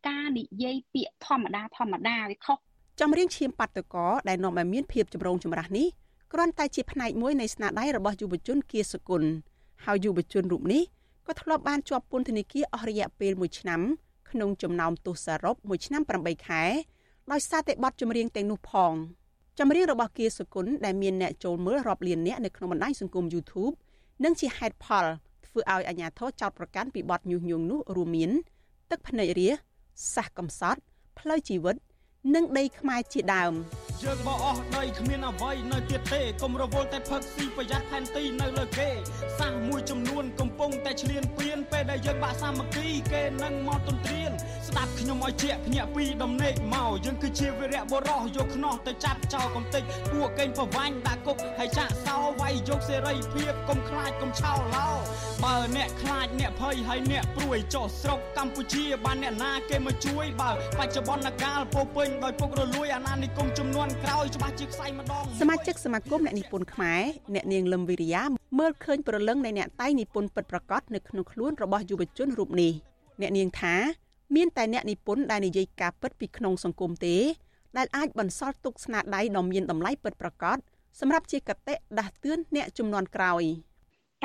[0.08, 2.58] ការនិយាយពាក្យធម្មតាធម្មតាវាខុស
[3.00, 3.96] ចម្រៀងឈាមបាត់តក
[4.28, 5.88] ដែលនាំឲ្យមានភាពចម្រូងចម្រាសនេះ
[6.32, 9.22] គ្រាន់តែជាផ្នែកមួយនៃស្នាដៃរបស់យុវជនគៀសគុណ
[9.84, 10.82] ហើយយុវជនរូបនេះ
[11.26, 13.80] ក៏ធ្លាប់បានជាប់ពន្ធនាគារអស់រយៈពេល1ឆ្នាំ
[14.30, 16.62] ក្នុងចំណោមទោសសរុប1ឆ្នាំ8ខែ
[17.32, 18.94] ដោយសារតែបទចម្រៀងទាំងនោះផង
[19.58, 23.74] ចម្រៀងរបស់គៀសគុណដែលមានអ្នកចូលមើលរាប់លានអ្នកនៅក្នុងបណ្ដាញសង្គម YouTube
[24.24, 25.04] និងជាហេតុផល
[25.46, 28.30] ធ្វើឲ្យអាជ្ញាធរចោទប្រកាន់ពីបទញុះញង់នោះរួមមាន
[28.90, 29.48] ទឹកភ្នែករា
[30.14, 30.80] សះកំសត់
[31.18, 31.76] ផ្លូវជីវិត
[32.32, 33.52] និងដីខ្មែរជាដើម
[34.02, 38.90] យើងបោះអស់ដីគ្មានអ្វីនៅទៀតទេកុំរវល់តែផឹកស៊ីប្រយ័ត្នផែនទីនៅលើគេ
[39.38, 44.30] សាសមួយចំនួនកំពុងតែឈ្លានពានពេលដែលយើងបាក់សាមគ្គីគេនឹងមកទន្ទ្រាន
[44.68, 54.88] ស្ដាប់ខ្ញុំឲ្យជាភ្ញាក់ពីដំណេកមកយើងគឺជាវីរៈបុរសយកខ្នោះទៅចាប់ចោលកំតិចពួកកេងប្រវាញ់ដាក់គុកហើយចាក់សោវាយយកសេរីភាពកុំខ្លាចកុំឆោឡោ
[55.44, 67.01] បើអ្នកខ្លាចអ្នកភ័យហើយអ្នកព្រួយចុះស្រុកកម្ពុជាបានអ្នកណាគេមកជួយបើបច្ចុប្បន្នកាលពោពេញដោយពុករលួយអាណានិគមចំនួនក្រោយច្បាស់ជាខ្សែម្ដងសមាជិកសមាគមអ្នកនិពន្ធខ្មែរ
[67.35, 68.23] អ្នកនាងលឹមវិរិយា
[68.59, 72.71] មើលឃើញប្រលឹងនៃអ្នកតែងនិពន្ធពិតប្រាកដនៅក្នុងខ្លួនរបស់យុវជនរូបនេះ
[73.21, 73.75] អ្នកនាងថា
[74.35, 77.17] មានតែអ្នកនិពន្ធដែលនិយាយការពិតពីក្នុងសង្គមទេ
[77.77, 80.57] ដែលអាចបន្សល់ទុកស្នាដៃដ៏មានតម្លៃពិតប្រាកដ
[80.99, 83.43] សម្រាប់ជាកតិដាស់តឿនអ្នកចំនួនក្រោយ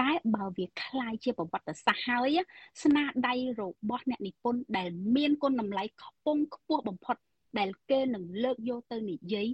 [0.00, 2.38] តែបើវាคล้ายជាប្រវត្តិសាស្ត្រហើយ
[2.82, 7.16] ស្នាដៃរបស់អ្នកនិពន្ធដែលមានគុណតម្លៃខ្ពង់ខ្ពស់បំផុត
[7.59, 9.47] ដែលគេនឹងលើកយកទៅនិយាយ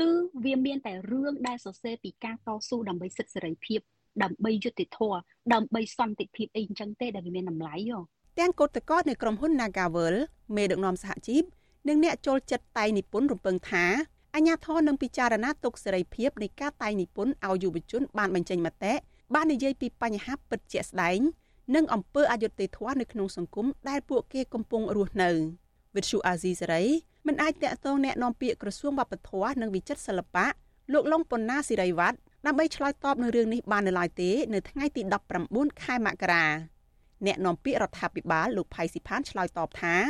[0.00, 0.10] គឺ
[0.44, 3.80] វាមានតែរឿងដែលសរសេរពីការតស៊ូដើម្បីសិទ្ធិសេរីភាព
[4.22, 5.18] ដើម្បីយុត្តិធម៌
[5.54, 7.98] ដើម្បីសន្តិភាពអីអញ្ចឹងទេដែលវាមានតម្លៃហ៎
[8.38, 10.14] ទាំងកោតកោនៃក្រុមហ៊ុន Nagavel
[10.56, 11.42] មេដឹកនាំសហជីព
[11.88, 13.84] និងអ្នកចូលចិត្តតែងនិពន្ធរំពឹងថា
[14.34, 18.92] អាញាធរនឹងពិចារណាទុកសេរីភាពនៃការតែងនិពន្ធឲ្យយុវជន បានបញ្ចេញមតិ
[19.34, 21.18] បាននិយាយពីបញ្ហាពិតជាក់ស្ដែង
[21.74, 25.30] និងអំពើអយុត្តិធម៌នៅក្នុងសង្គមដែលពួកគេកំពុងរស់នៅ
[25.95, 26.83] វិទ្យុអាស៊ីសេរី
[27.27, 30.45] មិនអាចតាក់ទងแนะនាំពាក្យក្រសួងវប្បធម៌និងវិចិត្រសិល្បៈ
[30.93, 35.01] លោកលងប៉ុណ្ណាសិរីវត្តដើម្បីឆ្លើយតបនឹងរឿងនេះបាននៅឡើយទេនៅថ្ងៃទី
[35.41, 36.45] 19ខែមករា
[37.25, 40.01] អ្នកនាំពាក្យរដ្ឋាភិបាលលោកផៃស៊ីផានឆ្លើយតបថារ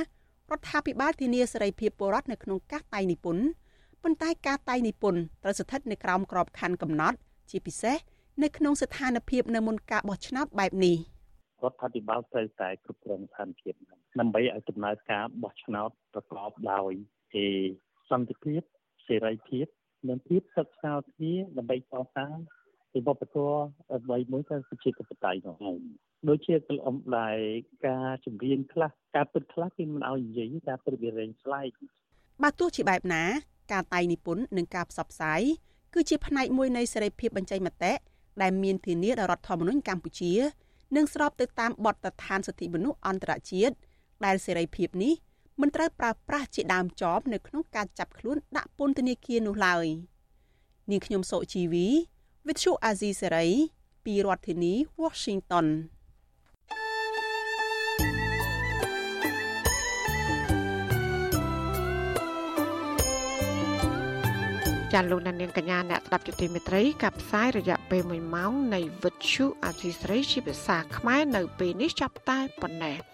[0.59, 3.43] ដ្ឋាភិបាលធានាសេរីភាពពលរដ្ឋនៅក្នុងការតែងនិពន្ធ
[4.03, 7.17] ប៉ុន្តែការតែងនិពន្ធត្រូវស្ថិតនៅក្រោមក្របខ័ណ្ឌកំណត់
[7.49, 7.97] ជាពិសេស
[8.43, 10.97] នៅក្នុងស្ថានភាពនៅមុនការបោះឆ្នោតបែបនេះ
[11.63, 13.73] រដ្ឋាភិបាលត្រូវតែគ្រប់គ្រងស្ថានភាព
[14.20, 16.92] ដើម្បីឲ្យដំណើរការបោះឆ្នោតប្រកបដោយ
[17.44, 17.46] ឯ
[18.10, 18.60] សន្តិភាព
[19.06, 19.66] សេរីភាព
[20.08, 22.36] និងភាពសិក្សាគ្នាដើម្បីកសាង
[22.92, 23.58] ពីវប្បធម៌
[23.92, 25.78] អ្វីមួយទៅជាធិបតេយ្យនោះឯង
[26.28, 27.38] ដូចជាកលំដែល
[27.86, 31.70] ការជំរៀនខ្លះការពិតខ្លះគេមិនឲ្យនិយាយការពិតវារែងស្លែក
[32.42, 33.24] បើទោះជាបែបណា
[33.72, 35.42] ការតៃនិពន្ធនិងការផ្សព្វផ្សាយ
[35.94, 37.92] គឺជាផ្នែកមួយនៃសេរីភាពបញ្ចេញមតិ
[38.42, 40.32] ដែលមានធានាដោយរដ្ឋធម្មនុញ្ញកម្ពុជា
[40.96, 43.74] និងស្របទៅតាមបទដ្ឋានសិទ្ធិមនុស្សអន្តរជាតិ
[44.24, 45.14] ដែលសេរីភាពនេះ
[45.60, 49.86] មិនត្រូវប្រើប្រាស់ជាដើមចបនៅក្នុងការចាប់ខ្លួនដាក់ពន្ធនាគារនោះឡើយ
[50.90, 51.86] នាងខ្ញុំសុជីវី
[52.46, 53.50] With you Azizi Serai
[54.04, 55.66] ពីរដ្ឋធានី Washington
[64.92, 73.13] ចាលោកនាងកញ្ញាអ្នកស្ដាប់ជទីមេត្រីកັບផ្សាយរយៈពេល1ម៉ោងនៃវិទ្យុអាស៊ីស្រីជាភាសាខ្មែរនៅពេលនេះចាប់តែប៉ុណ្ណេះ